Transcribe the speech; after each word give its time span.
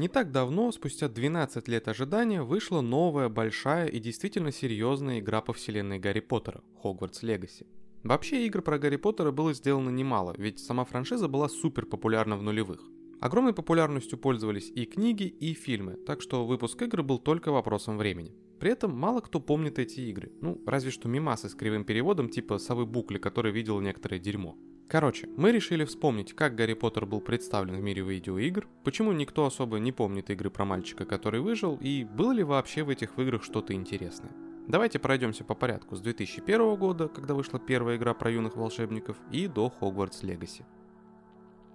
Не 0.00 0.08
так 0.08 0.32
давно, 0.32 0.72
спустя 0.72 1.08
12 1.08 1.68
лет 1.68 1.86
ожидания, 1.86 2.42
вышла 2.42 2.80
новая, 2.80 3.28
большая 3.28 3.86
и 3.86 3.98
действительно 3.98 4.50
серьезная 4.50 5.20
игра 5.20 5.42
по 5.42 5.52
вселенной 5.52 5.98
Гарри 5.98 6.20
Поттера– 6.20 6.62
Хогвартс 6.82 7.22
Легаси. 7.22 7.66
Вообще 8.02 8.46
игр 8.46 8.62
про 8.62 8.78
Гарри 8.78 8.96
Поттера 8.96 9.30
было 9.30 9.52
сделано 9.52 9.90
немало, 9.90 10.34
ведь 10.38 10.58
сама 10.58 10.86
франшиза 10.86 11.28
была 11.28 11.50
супер 11.50 11.84
популярна 11.84 12.38
в 12.38 12.42
нулевых. 12.42 12.80
Огромной 13.20 13.52
популярностью 13.52 14.18
пользовались 14.18 14.72
и 14.74 14.86
книги, 14.86 15.24
и 15.24 15.52
фильмы, 15.52 15.98
так 16.06 16.22
что 16.22 16.46
выпуск 16.46 16.80
игр 16.80 17.02
был 17.02 17.18
только 17.18 17.52
вопросом 17.52 17.98
времени. 17.98 18.34
При 18.58 18.70
этом 18.70 18.96
мало 18.96 19.20
кто 19.20 19.38
помнит 19.38 19.78
эти 19.78 20.00
игры, 20.00 20.32
ну 20.40 20.62
разве 20.66 20.92
что 20.92 21.08
мимасы 21.08 21.50
с 21.50 21.54
кривым 21.54 21.84
переводом 21.84 22.30
типа 22.30 22.56
совы 22.56 22.86
Букли, 22.86 23.18
который 23.18 23.52
видел 23.52 23.78
некоторое 23.80 24.18
дерьмо. 24.18 24.56
Короче, 24.90 25.28
мы 25.36 25.52
решили 25.52 25.84
вспомнить, 25.84 26.34
как 26.34 26.56
Гарри 26.56 26.74
Поттер 26.74 27.06
был 27.06 27.20
представлен 27.20 27.76
в 27.76 27.80
мире 27.80 28.02
видеоигр, 28.02 28.66
почему 28.82 29.12
никто 29.12 29.46
особо 29.46 29.78
не 29.78 29.92
помнит 29.92 30.30
игры 30.30 30.50
про 30.50 30.64
мальчика, 30.64 31.04
который 31.04 31.40
выжил, 31.40 31.78
и 31.80 32.02
было 32.02 32.32
ли 32.32 32.42
вообще 32.42 32.82
в 32.82 32.88
этих 32.88 33.16
играх 33.16 33.44
что-то 33.44 33.72
интересное. 33.72 34.32
Давайте 34.66 34.98
пройдемся 34.98 35.44
по 35.44 35.54
порядку 35.54 35.94
с 35.94 36.00
2001 36.00 36.74
года, 36.74 37.06
когда 37.06 37.34
вышла 37.34 37.60
первая 37.60 37.98
игра 37.98 38.14
про 38.14 38.32
юных 38.32 38.56
волшебников, 38.56 39.16
и 39.30 39.46
до 39.46 39.70
Хогвартс 39.70 40.24
Легаси. 40.24 40.64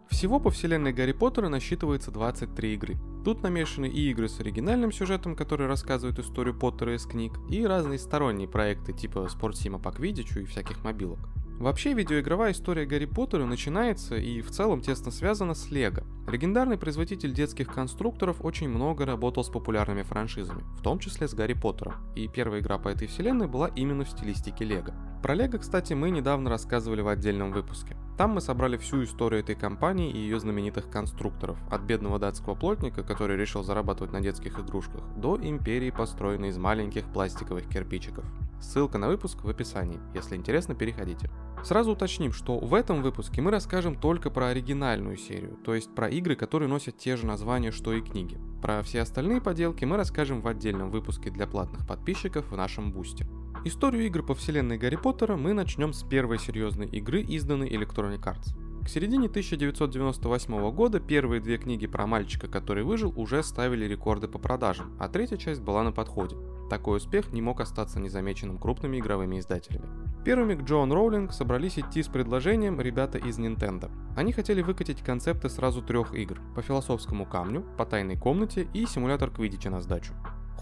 Всего 0.10 0.42
по 0.42 0.50
вселенной 0.50 0.92
Гарри 0.92 1.14
Поттера 1.14 1.48
насчитывается 1.48 2.12
23 2.12 2.74
игры. 2.74 2.96
Тут 3.24 3.44
намешаны 3.44 3.86
и 3.86 4.12
игры 4.12 4.28
с 4.28 4.42
оригинальным 4.42 4.92
сюжетом, 4.92 5.38
которые 5.38 5.70
рассказывают 5.70 6.20
историю 6.20 6.60
Поттера 6.60 6.94
из 6.94 7.06
книг, 7.06 7.32
и 7.50 7.66
разные 7.66 7.98
сторонние 7.98 8.50
проекты 8.50 8.92
типа 8.92 9.30
спортсима 9.30 9.80
по 9.80 9.94
квиддичу 9.94 10.42
и 10.42 10.46
всяких 10.46 10.84
мобилок. 10.84 11.20
Вообще, 11.60 11.94
видеоигровая 11.94 12.52
история 12.52 12.86
Гарри 12.86 13.06
Поттера 13.06 13.46
начинается 13.46 14.16
и 14.18 14.42
в 14.42 14.52
целом 14.52 14.82
тесно 14.82 15.10
связана 15.10 15.54
с 15.54 15.72
Лего. 15.72 16.04
Легендарный 16.28 16.78
производитель 16.78 17.34
детских 17.34 17.74
конструкторов 17.74 18.44
очень 18.44 18.68
много 18.68 19.06
работал 19.06 19.44
с 19.44 19.50
популярными 19.50 20.04
франшизами, 20.04 20.64
в 20.78 20.82
том 20.82 21.00
числе 21.00 21.28
с 21.30 21.34
Гарри 21.34 21.54
Поттером, 21.54 21.96
и 22.14 22.28
первая 22.28 22.60
игра 22.60 22.78
по 22.78 22.90
этой 22.90 23.08
вселенной 23.08 23.48
была 23.48 23.70
именно 23.70 24.04
в 24.04 24.10
стилистике 24.10 24.66
Лего. 24.66 24.94
Про 25.24 25.34
Лего, 25.34 25.58
кстати, 25.58 25.94
мы 25.94 26.10
недавно 26.10 26.50
рассказывали 26.50 27.02
в 27.02 27.08
отдельном 27.08 27.52
выпуске. 27.52 27.96
Там 28.18 28.32
мы 28.32 28.40
собрали 28.40 28.78
всю 28.78 29.04
историю 29.04 29.42
этой 29.42 29.56
компании 29.56 30.10
и 30.10 30.18
ее 30.18 30.40
знаменитых 30.40 30.90
конструкторов, 30.90 31.58
от 31.70 31.82
бедного 31.82 32.18
датского 32.18 32.56
плотника, 32.56 33.04
который 33.04 33.36
решил 33.36 33.62
зарабатывать 33.62 34.14
на 34.14 34.22
детских 34.22 34.58
игрушках, 34.58 35.02
до 35.18 35.38
империи, 35.38 35.90
построенной 35.90 36.50
из 36.50 36.58
маленьких 36.58 37.04
пластиковых 37.12 37.68
кирпичиков. 37.68 38.24
Ссылка 38.62 38.98
на 38.98 39.10
выпуск 39.10 39.44
в 39.44 39.50
описании, 39.50 40.00
если 40.14 40.38
интересно, 40.38 40.76
переходите. 40.76 41.30
Сразу 41.64 41.92
уточним, 41.92 42.32
что 42.32 42.58
в 42.58 42.74
этом 42.74 43.02
выпуске 43.02 43.42
мы 43.42 43.52
расскажем 43.52 43.96
только 43.96 44.30
про 44.30 44.48
оригинальную 44.48 45.18
серию, 45.18 45.58
то 45.66 45.76
есть 45.76 45.94
про 45.94 46.08
игры, 46.08 46.36
которые 46.36 46.70
носят 46.70 46.98
те 46.98 47.18
же 47.18 47.26
названия, 47.26 47.72
что 47.72 47.92
и 47.92 48.02
книги. 48.02 48.40
Про 48.66 48.82
все 48.82 49.02
остальные 49.02 49.42
поделки 49.42 49.86
мы 49.86 49.96
расскажем 49.96 50.42
в 50.42 50.48
отдельном 50.48 50.90
выпуске 50.90 51.30
для 51.30 51.46
платных 51.46 51.86
подписчиков 51.86 52.50
в 52.50 52.58
нашем 52.58 52.92
бусте. 52.92 53.28
Историю 53.64 54.08
игр 54.08 54.26
по 54.26 54.34
вселенной 54.34 54.80
Гарри 54.80 54.96
Поттера 54.96 55.36
мы 55.36 55.54
начнем 55.54 55.94
с 55.94 56.02
первой 56.02 56.40
серьезной 56.40 56.88
игры, 56.88 57.22
изданной 57.22 57.70
Electronic 57.70 58.24
Arts. 58.24 58.65
К 58.86 58.88
середине 58.88 59.26
1998 59.26 60.70
года 60.70 61.00
первые 61.00 61.42
две 61.42 61.58
книги 61.58 61.88
про 61.88 62.06
мальчика, 62.06 62.48
который 62.48 62.84
выжил, 62.84 63.12
уже 63.16 63.42
ставили 63.42 63.86
рекорды 63.86 64.28
по 64.28 64.38
продажам, 64.38 64.96
а 65.00 65.10
третья 65.10 65.38
часть 65.38 65.62
была 65.62 65.82
на 65.82 65.92
подходе. 65.92 66.36
Такой 66.70 66.98
успех 66.98 67.34
не 67.34 67.42
мог 67.42 67.62
остаться 67.62 68.00
незамеченным 68.00 68.60
крупными 68.60 69.00
игровыми 69.00 69.40
издателями. 69.40 69.90
Первыми 70.24 70.54
к 70.54 70.62
Джоан 70.62 70.94
Роулинг 70.94 71.34
собрались 71.34 71.80
идти 71.80 72.04
с 72.04 72.08
предложением 72.08 72.80
ребята 72.80 73.18
из 73.18 73.40
Nintendo. 73.40 73.90
Они 74.16 74.32
хотели 74.32 74.62
выкатить 74.62 75.02
концепты 75.02 75.50
сразу 75.50 75.82
трех 75.82 76.14
игр– 76.14 76.40
по 76.56 76.62
философскому 76.62 77.26
камню, 77.26 77.66
по 77.80 77.88
тайной 77.88 78.18
комнате 78.18 78.68
и 78.76 78.86
симулятор 78.86 79.32
Квидича 79.32 79.72
на 79.72 79.82
сдачу. 79.82 80.14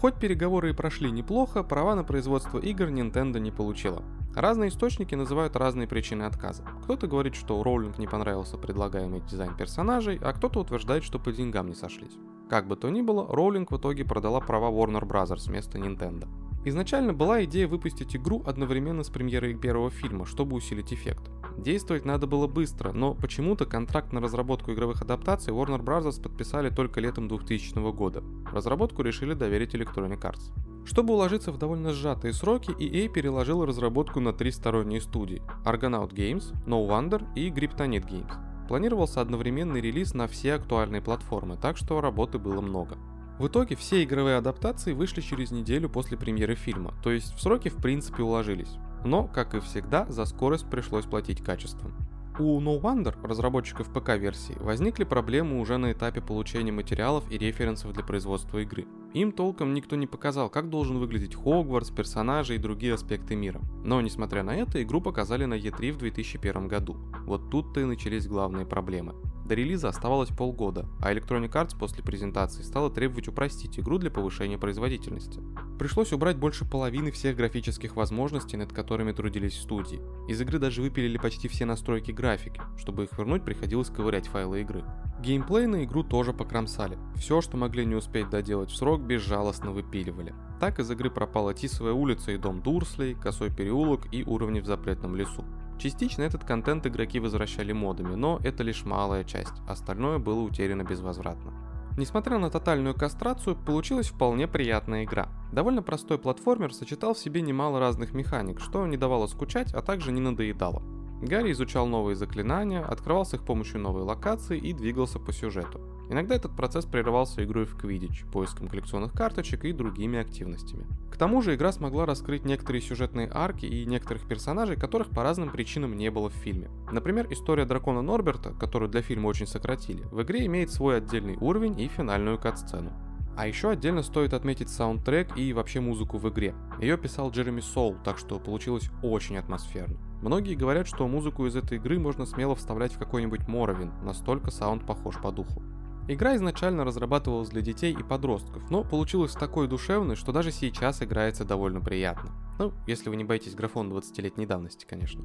Хоть 0.04 0.16
переговоры 0.16 0.68
и 0.68 0.74
прошли 0.74 1.10
неплохо, 1.10 1.62
права 1.62 1.94
на 1.94 2.04
производство 2.04 2.58
игр 2.58 2.88
Nintendo 2.88 3.40
не 3.40 3.50
получила. 3.50 4.02
Разные 4.34 4.68
источники 4.68 5.14
называют 5.14 5.56
разные 5.56 5.88
причины 5.88 6.24
отказа. 6.24 6.62
Кто-то 6.82 7.06
говорит, 7.06 7.34
что 7.34 7.62
Роулинг 7.62 7.96
не 7.96 8.06
понравился 8.06 8.58
предлагаемый 8.58 9.22
дизайн 9.22 9.56
персонажей, 9.56 10.20
а 10.22 10.34
кто-то 10.34 10.60
утверждает, 10.60 11.04
что 11.04 11.18
по 11.18 11.32
деньгам 11.32 11.68
не 11.68 11.74
сошлись. 11.74 12.18
Как 12.50 12.68
бы 12.68 12.76
то 12.76 12.90
ни 12.90 13.00
было, 13.00 13.26
Роулинг 13.34 13.70
в 13.70 13.78
итоге 13.78 14.04
продала 14.04 14.40
права 14.40 14.70
Warner 14.70 15.08
Bros. 15.08 15.48
вместо 15.48 15.78
Nintendo. 15.78 16.28
Изначально 16.66 17.14
была 17.14 17.42
идея 17.44 17.66
выпустить 17.66 18.14
игру 18.14 18.42
одновременно 18.44 19.04
с 19.04 19.08
премьерой 19.08 19.54
первого 19.54 19.88
фильма, 19.88 20.26
чтобы 20.26 20.54
усилить 20.54 20.92
эффект. 20.92 21.30
Действовать 21.56 22.04
надо 22.04 22.26
было 22.26 22.46
быстро, 22.46 22.92
но 22.92 23.14
почему-то 23.14 23.64
контракт 23.64 24.12
на 24.12 24.20
разработку 24.20 24.72
игровых 24.72 25.02
адаптаций 25.02 25.52
Warner 25.52 25.82
Bros. 25.82 26.20
подписали 26.20 26.70
только 26.70 27.00
летом 27.00 27.28
2000 27.28 27.92
года. 27.92 28.22
Разработку 28.52 29.02
решили 29.02 29.34
доверить 29.34 29.74
Electronic 29.74 30.20
Arts. 30.20 30.52
Чтобы 30.84 31.14
уложиться 31.14 31.50
в 31.50 31.58
довольно 31.58 31.92
сжатые 31.92 32.34
сроки, 32.34 32.70
EA 32.70 33.08
переложил 33.08 33.64
разработку 33.64 34.20
на 34.20 34.32
три 34.32 34.50
сторонние 34.50 35.00
студии– 35.00 35.42
Argonaut 35.64 36.12
Games, 36.12 36.52
No 36.66 36.86
Wonder 36.86 37.24
и 37.34 37.48
Kryptonite 37.50 38.08
Games. 38.08 38.66
Планировался 38.68 39.20
одновременный 39.20 39.80
релиз 39.80 40.14
на 40.14 40.26
все 40.26 40.54
актуальные 40.54 41.02
платформы, 41.02 41.56
так 41.56 41.76
что 41.76 42.00
работы 42.00 42.38
было 42.38 42.60
много. 42.60 42.96
В 43.38 43.48
итоге 43.48 43.76
все 43.76 44.04
игровые 44.04 44.36
адаптации 44.36 44.92
вышли 44.92 45.20
через 45.20 45.50
неделю 45.50 45.88
после 45.88 46.16
премьеры 46.16 46.54
фильма, 46.54 46.94
то 47.02 47.10
есть 47.10 47.34
в 47.34 47.40
сроки 47.40 47.68
в 47.68 47.76
принципе 47.76 48.22
уложились. 48.22 48.78
Но, 49.04 49.28
как 49.28 49.54
и 49.54 49.60
всегда, 49.60 50.06
за 50.08 50.24
скорость 50.24 50.68
пришлось 50.68 51.04
платить 51.04 51.42
качеством. 51.42 51.94
У 52.36 52.60
No 52.60 52.80
Wonder, 52.80 53.14
разработчиков 53.22 53.92
ПК-версии, 53.92 54.56
возникли 54.58 55.04
проблемы 55.04 55.60
уже 55.60 55.76
на 55.76 55.92
этапе 55.92 56.20
получения 56.20 56.72
материалов 56.72 57.30
и 57.30 57.38
референсов 57.38 57.92
для 57.92 58.02
производства 58.02 58.58
игры. 58.58 58.86
Им 59.12 59.30
толком 59.30 59.72
никто 59.72 59.94
не 59.94 60.08
показал, 60.08 60.50
как 60.50 60.68
должен 60.68 60.98
выглядеть 60.98 61.36
Хогвартс, 61.36 61.90
персонажи 61.90 62.56
и 62.56 62.58
другие 62.58 62.94
аспекты 62.94 63.36
мира. 63.36 63.60
Но, 63.84 64.00
несмотря 64.00 64.42
на 64.42 64.56
это, 64.56 64.82
игру 64.82 65.00
показали 65.00 65.44
на 65.44 65.54
E3 65.54 65.92
в 65.92 65.98
2001 65.98 66.66
году. 66.66 66.96
Вот 67.24 67.50
тут-то 67.50 67.78
и 67.78 67.84
начались 67.84 68.26
главные 68.26 68.66
проблемы. 68.66 69.14
До 69.44 69.54
релиза 69.54 69.88
оставалось 69.88 70.30
полгода, 70.30 70.86
а 71.00 71.12
Electronic 71.12 71.52
Arts 71.52 71.78
после 71.78 72.02
презентации 72.02 72.62
стала 72.62 72.90
требовать 72.90 73.28
упростить 73.28 73.78
игру 73.78 73.98
для 73.98 74.10
повышения 74.10 74.56
производительности. 74.56 75.40
Пришлось 75.78 76.12
убрать 76.14 76.38
больше 76.38 76.64
половины 76.64 77.10
всех 77.10 77.36
графических 77.36 77.94
возможностей, 77.94 78.56
над 78.56 78.72
которыми 78.72 79.12
трудились 79.12 79.60
студии. 79.60 80.00
Из 80.28 80.40
игры 80.40 80.58
даже 80.58 80.80
выпилили 80.80 81.18
почти 81.18 81.48
все 81.48 81.66
настройки 81.66 82.10
графики, 82.10 82.62
чтобы 82.78 83.04
их 83.04 83.18
вернуть 83.18 83.44
приходилось 83.44 83.90
ковырять 83.90 84.28
файлы 84.28 84.62
игры. 84.62 84.82
Геймплей 85.20 85.66
на 85.66 85.84
игру 85.84 86.02
тоже 86.02 86.32
покромсали. 86.32 86.98
Все, 87.16 87.40
что 87.40 87.56
могли 87.56 87.84
не 87.84 87.94
успеть 87.94 88.30
доделать 88.30 88.70
в 88.70 88.76
срок, 88.76 89.02
безжалостно 89.02 89.72
выпиливали. 89.72 90.34
Так 90.58 90.78
из 90.78 90.90
игры 90.90 91.10
пропала 91.10 91.52
Тисовая 91.52 91.92
улица 91.92 92.32
и 92.32 92.38
дом 92.38 92.62
Дурслей, 92.62 93.14
Косой 93.14 93.50
переулок 93.50 94.02
и 94.12 94.24
уровни 94.24 94.60
в 94.60 94.66
запретном 94.66 95.14
лесу. 95.16 95.44
Частично 95.78 96.22
этот 96.22 96.44
контент 96.44 96.86
игроки 96.86 97.20
возвращали 97.20 97.72
модами, 97.72 98.14
но 98.14 98.40
это 98.44 98.62
лишь 98.62 98.84
малая 98.84 99.24
часть, 99.24 99.54
остальное 99.68 100.18
было 100.18 100.40
утеряно 100.40 100.82
безвозвратно. 100.82 101.52
Несмотря 101.96 102.38
на 102.38 102.50
тотальную 102.50 102.94
кастрацию, 102.94 103.54
получилась 103.54 104.08
вполне 104.08 104.48
приятная 104.48 105.04
игра. 105.04 105.28
Довольно 105.52 105.82
простой 105.82 106.18
платформер 106.18 106.74
сочетал 106.74 107.14
в 107.14 107.18
себе 107.18 107.40
немало 107.40 107.78
разных 107.78 108.12
механик, 108.12 108.60
что 108.60 108.84
не 108.86 108.96
давало 108.96 109.28
скучать, 109.28 109.72
а 109.72 109.80
также 109.80 110.10
не 110.10 110.20
надоедало. 110.20 110.82
Гарри 111.24 111.52
изучал 111.52 111.86
новые 111.86 112.16
заклинания, 112.16 112.84
открывал 112.84 113.24
с 113.24 113.32
их 113.32 113.42
помощью 113.44 113.80
новые 113.80 114.04
локации 114.04 114.58
и 114.58 114.74
двигался 114.74 115.18
по 115.18 115.32
сюжету. 115.32 115.80
Иногда 116.10 116.34
этот 116.34 116.54
процесс 116.54 116.84
прерывался 116.84 117.42
игрой 117.42 117.64
в 117.64 117.76
Quidditch, 117.76 118.30
поиском 118.30 118.68
коллекционных 118.68 119.12
карточек 119.12 119.64
и 119.64 119.72
другими 119.72 120.18
активностями. 120.18 120.86
К 121.10 121.16
тому 121.16 121.40
же 121.40 121.54
игра 121.54 121.72
смогла 121.72 122.04
раскрыть 122.04 122.44
некоторые 122.44 122.82
сюжетные 122.82 123.30
арки 123.32 123.64
и 123.64 123.86
некоторых 123.86 124.28
персонажей, 124.28 124.76
которых 124.76 125.08
по 125.08 125.22
разным 125.22 125.50
причинам 125.50 125.96
не 125.96 126.10
было 126.10 126.28
в 126.28 126.34
фильме. 126.34 126.68
Например, 126.92 127.26
история 127.30 127.64
дракона 127.64 128.02
Норберта, 128.02 128.52
которую 128.52 128.90
для 128.90 129.00
фильма 129.00 129.28
очень 129.28 129.46
сократили, 129.46 130.02
в 130.12 130.20
игре 130.22 130.44
имеет 130.44 130.70
свой 130.70 130.98
отдельный 130.98 131.38
уровень 131.40 131.80
и 131.80 131.88
финальную 131.88 132.38
кат-сцену. 132.38 132.92
А 133.36 133.48
еще 133.48 133.70
отдельно 133.70 134.02
стоит 134.02 134.34
отметить 134.34 134.68
саундтрек 134.68 135.36
и 135.38 135.54
вообще 135.54 135.80
музыку 135.80 136.18
в 136.18 136.28
игре. 136.28 136.54
Ее 136.80 136.98
писал 136.98 137.30
Джереми 137.30 137.60
Соул, 137.60 137.96
так 138.04 138.18
что 138.18 138.38
получилось 138.38 138.90
очень 139.02 139.38
атмосферно. 139.38 139.96
Многие 140.24 140.54
говорят, 140.54 140.86
что 140.86 141.06
музыку 141.06 141.44
из 141.44 141.54
этой 141.54 141.76
игры 141.76 141.98
можно 141.98 142.24
смело 142.24 142.56
вставлять 142.56 142.94
в 142.94 142.98
какой-нибудь 142.98 143.46
Моровин, 143.46 143.92
настолько 144.02 144.50
саунд 144.50 144.86
похож 144.86 145.20
по 145.20 145.30
духу. 145.30 145.62
Игра 146.08 146.34
изначально 146.36 146.82
разрабатывалась 146.82 147.50
для 147.50 147.60
детей 147.60 147.92
и 147.92 148.02
подростков, 148.02 148.70
но 148.70 148.84
получилась 148.84 149.34
такой 149.34 149.68
душевной, 149.68 150.16
что 150.16 150.32
даже 150.32 150.50
сейчас 150.50 151.02
играется 151.02 151.44
довольно 151.44 151.82
приятно. 151.82 152.30
Ну, 152.58 152.72
если 152.86 153.10
вы 153.10 153.16
не 153.16 153.24
боитесь 153.24 153.54
графон 153.54 153.92
20-летней 153.92 154.46
давности, 154.46 154.86
конечно. 154.86 155.22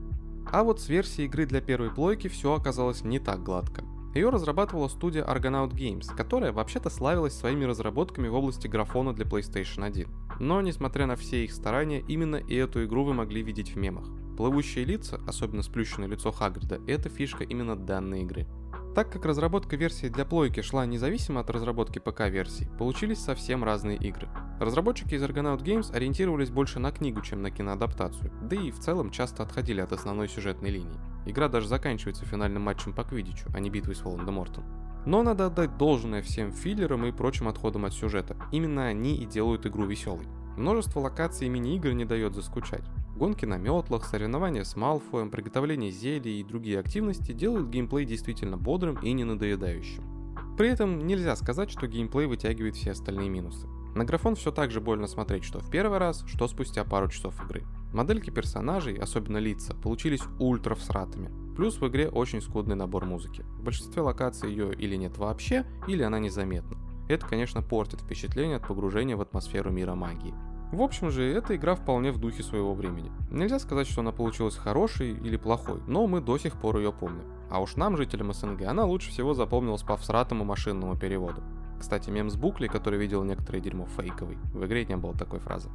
А 0.51 0.65
вот 0.65 0.81
с 0.81 0.89
версией 0.89 1.29
игры 1.29 1.45
для 1.45 1.61
первой 1.61 1.91
плойки 1.91 2.27
все 2.27 2.53
оказалось 2.53 3.01
не 3.05 3.19
так 3.19 3.41
гладко. 3.41 3.85
Ее 4.13 4.29
разрабатывала 4.29 4.89
студия 4.89 5.23
Argonaut 5.23 5.71
Games, 5.71 6.13
которая 6.13 6.51
вообще-то 6.51 6.89
славилась 6.89 7.37
своими 7.37 7.63
разработками 7.63 8.27
в 8.27 8.35
области 8.35 8.67
графона 8.67 9.13
для 9.13 9.23
PlayStation 9.23 9.85
1. 9.85 10.09
Но, 10.41 10.59
несмотря 10.59 11.05
на 11.05 11.15
все 11.15 11.45
их 11.45 11.53
старания, 11.53 12.03
именно 12.05 12.35
и 12.35 12.55
эту 12.55 12.83
игру 12.83 13.05
вы 13.05 13.13
могли 13.13 13.41
видеть 13.41 13.75
в 13.75 13.77
мемах. 13.77 14.09
Плывущие 14.39 14.85
лица, 14.85 15.19
особенно 15.27 15.61
сплющенное 15.61 16.07
лицо 16.07 16.31
Хагрида, 16.31 16.79
это 16.87 17.09
фишка 17.09 17.43
именно 17.43 17.75
данной 17.75 18.21
игры. 18.21 18.47
Так 18.95 19.11
как 19.11 19.25
разработка 19.25 19.75
версии 19.75 20.07
для 20.07 20.23
плойки 20.23 20.61
шла 20.61 20.85
независимо 20.85 21.41
от 21.41 21.49
разработки 21.49 21.99
ПК-версий, 21.99 22.69
получились 22.79 23.19
совсем 23.19 23.65
разные 23.65 23.97
игры. 23.97 24.29
Разработчики 24.61 25.15
из 25.15 25.23
Argonaut 25.23 25.61
Games 25.61 25.93
ориентировались 25.93 26.51
больше 26.51 26.79
на 26.79 26.93
книгу, 26.93 27.19
чем 27.19 27.41
на 27.41 27.51
киноадаптацию, 27.51 28.31
да 28.41 28.55
и 28.55 28.71
в 28.71 28.79
целом 28.79 29.11
часто 29.11 29.43
отходили 29.43 29.81
от 29.81 29.91
основной 29.91 30.29
сюжетной 30.29 30.69
линии. 30.69 31.01
Игра 31.25 31.49
даже 31.49 31.67
заканчивается 31.67 32.23
финальным 32.23 32.61
матчем 32.61 32.93
по 32.93 33.03
квидичу, 33.03 33.49
а 33.53 33.59
не 33.59 33.69
битвой 33.69 33.95
с 33.95 34.03
Волан-де-Мортом. 34.03 34.63
Но 35.05 35.21
надо 35.21 35.47
отдать 35.47 35.75
должное 35.75 36.21
всем 36.21 36.53
филлерам 36.53 37.05
и 37.05 37.11
прочим 37.11 37.49
отходам 37.49 37.83
от 37.83 37.91
сюжета. 37.91 38.37
Именно 38.53 38.85
они 38.85 39.17
и 39.17 39.25
делают 39.25 39.65
игру 39.65 39.83
веселой. 39.83 40.27
Множество 40.55 41.01
локаций 41.01 41.47
и 41.47 41.49
мини-игр 41.49 41.91
не 41.91 42.05
дает 42.05 42.35
заскучать. 42.35 42.83
Гонки 43.19 43.43
на 43.43 43.57
метлах, 43.57 44.05
соревнования 44.05 44.63
с 44.63 44.77
Малфоем, 44.77 45.29
приготовление 45.29 45.91
зелий 45.91 46.39
и 46.39 46.43
другие 46.45 46.79
активности 46.79 47.33
делают 47.33 47.67
геймплей 47.67 48.05
действительно 48.05 48.55
бодрым 48.55 48.97
и 49.01 49.11
не 49.11 49.25
надоедающим. 49.25 50.55
При 50.57 50.69
этом 50.69 51.05
нельзя 51.05 51.35
сказать, 51.35 51.69
что 51.69 51.85
геймплей 51.85 52.27
вытягивает 52.27 52.77
все 52.77 52.91
остальные 52.91 53.27
минусы. 53.27 53.67
На 53.93 54.05
графон 54.05 54.35
все 54.35 54.53
так 54.53 54.71
же 54.71 54.79
больно 54.79 55.05
смотреть, 55.05 55.43
что 55.43 55.59
в 55.59 55.69
первый 55.69 55.97
раз, 55.97 56.23
что 56.27 56.47
спустя 56.47 56.85
пару 56.85 57.09
часов 57.09 57.43
игры. 57.43 57.65
Модельки 57.91 58.29
персонажей, 58.29 58.95
особенно 58.95 59.35
лица, 59.35 59.75
получились 59.75 60.23
ультра 60.39 60.75
всратыми. 60.75 61.29
Плюс 61.57 61.81
в 61.81 61.87
игре 61.89 62.07
очень 62.07 62.41
скудный 62.41 62.77
набор 62.77 63.03
музыки. 63.03 63.41
В 63.41 63.63
большинстве 63.63 64.01
локаций 64.01 64.49
ее 64.49 64.73
или 64.73 64.95
нет 64.95 65.17
вообще, 65.17 65.65
или 65.89 66.03
она 66.03 66.19
незаметна. 66.19 66.77
Это, 67.09 67.27
конечно, 67.27 67.61
портит 67.61 67.99
впечатление 67.99 68.55
от 68.55 68.65
погружения 68.65 69.17
в 69.17 69.21
атмосферу 69.21 69.71
мира 69.71 69.93
магии. 69.93 70.33
В 70.71 70.83
общем 70.83 71.09
же, 71.09 71.23
эта 71.23 71.55
игра 71.55 71.73
вполне 71.73 72.11
в 72.11 72.19
духе 72.19 72.43
своего 72.43 72.75
времени. 72.75 73.11
Нельзя 73.31 73.57
сказать, 73.57 73.87
что 73.87 74.01
она 74.01 74.11
получилась 74.11 74.55
хорошей 74.55 75.13
или 75.13 75.35
плохой, 75.35 75.81
но 75.87 76.05
мы 76.05 76.21
до 76.21 76.37
сих 76.37 76.53
пор 76.59 76.77
ее 76.77 76.93
помним. 76.93 77.23
А 77.49 77.59
уж 77.59 77.75
нам, 77.75 77.97
жителям 77.97 78.31
СНГ, 78.33 78.61
она 78.63 78.85
лучше 78.85 79.09
всего 79.09 79.33
запомнилась 79.33 79.81
по 79.81 79.97
всратому 79.97 80.45
машинному 80.45 80.95
переводу. 80.95 81.41
Кстати, 81.79 82.11
мем 82.11 82.29
с 82.29 82.35
букли, 82.35 82.67
который 82.67 82.99
видел 82.99 83.23
некоторое 83.23 83.61
дерьмо 83.61 83.87
фейковый. 83.97 84.37
В 84.53 84.63
игре 84.65 84.85
не 84.85 84.95
было 84.95 85.15
такой 85.15 85.39
фразы. 85.39 85.69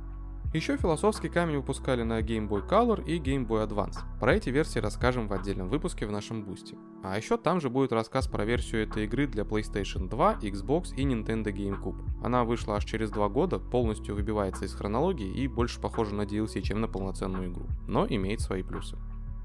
Еще 0.55 0.77
философский 0.77 1.29
камень 1.29 1.57
выпускали 1.57 2.05
на 2.05 2.21
Game 2.21 2.49
Boy 2.49 2.65
Color 2.65 3.05
и 3.05 3.19
Game 3.19 3.45
Boy 3.45 3.67
Advance. 3.67 3.99
Про 4.21 4.37
эти 4.37 4.51
версии 4.51 4.79
расскажем 4.79 5.27
в 5.27 5.33
отдельном 5.33 5.69
выпуске 5.69 6.07
в 6.07 6.13
нашем 6.13 6.45
бусте. 6.45 6.77
А 7.03 7.17
еще 7.17 7.37
там 7.37 7.61
же 7.61 7.71
будет 7.71 7.93
рассказ 7.93 8.29
про 8.29 8.45
версию 8.45 8.85
этой 8.85 9.07
игры 9.07 9.27
для 9.27 9.43
PlayStation 9.43 10.09
2, 10.09 10.39
Xbox 10.43 10.95
и 10.95 11.03
Nintendo 11.05 11.47
GameCube. 11.47 12.01
Она 12.23 12.45
вышла 12.45 12.77
аж 12.77 12.85
через 12.85 13.11
два 13.11 13.29
года, 13.29 13.59
полностью 13.59 14.15
выбивается 14.15 14.65
из 14.65 14.75
хронологии 14.75 15.29
и 15.29 15.49
больше 15.49 15.81
похожа 15.81 16.15
на 16.15 16.23
DLC, 16.23 16.61
чем 16.61 16.81
на 16.81 16.87
полноценную 16.87 17.51
игру, 17.51 17.67
но 17.89 18.07
имеет 18.07 18.41
свои 18.41 18.63
плюсы. 18.63 18.97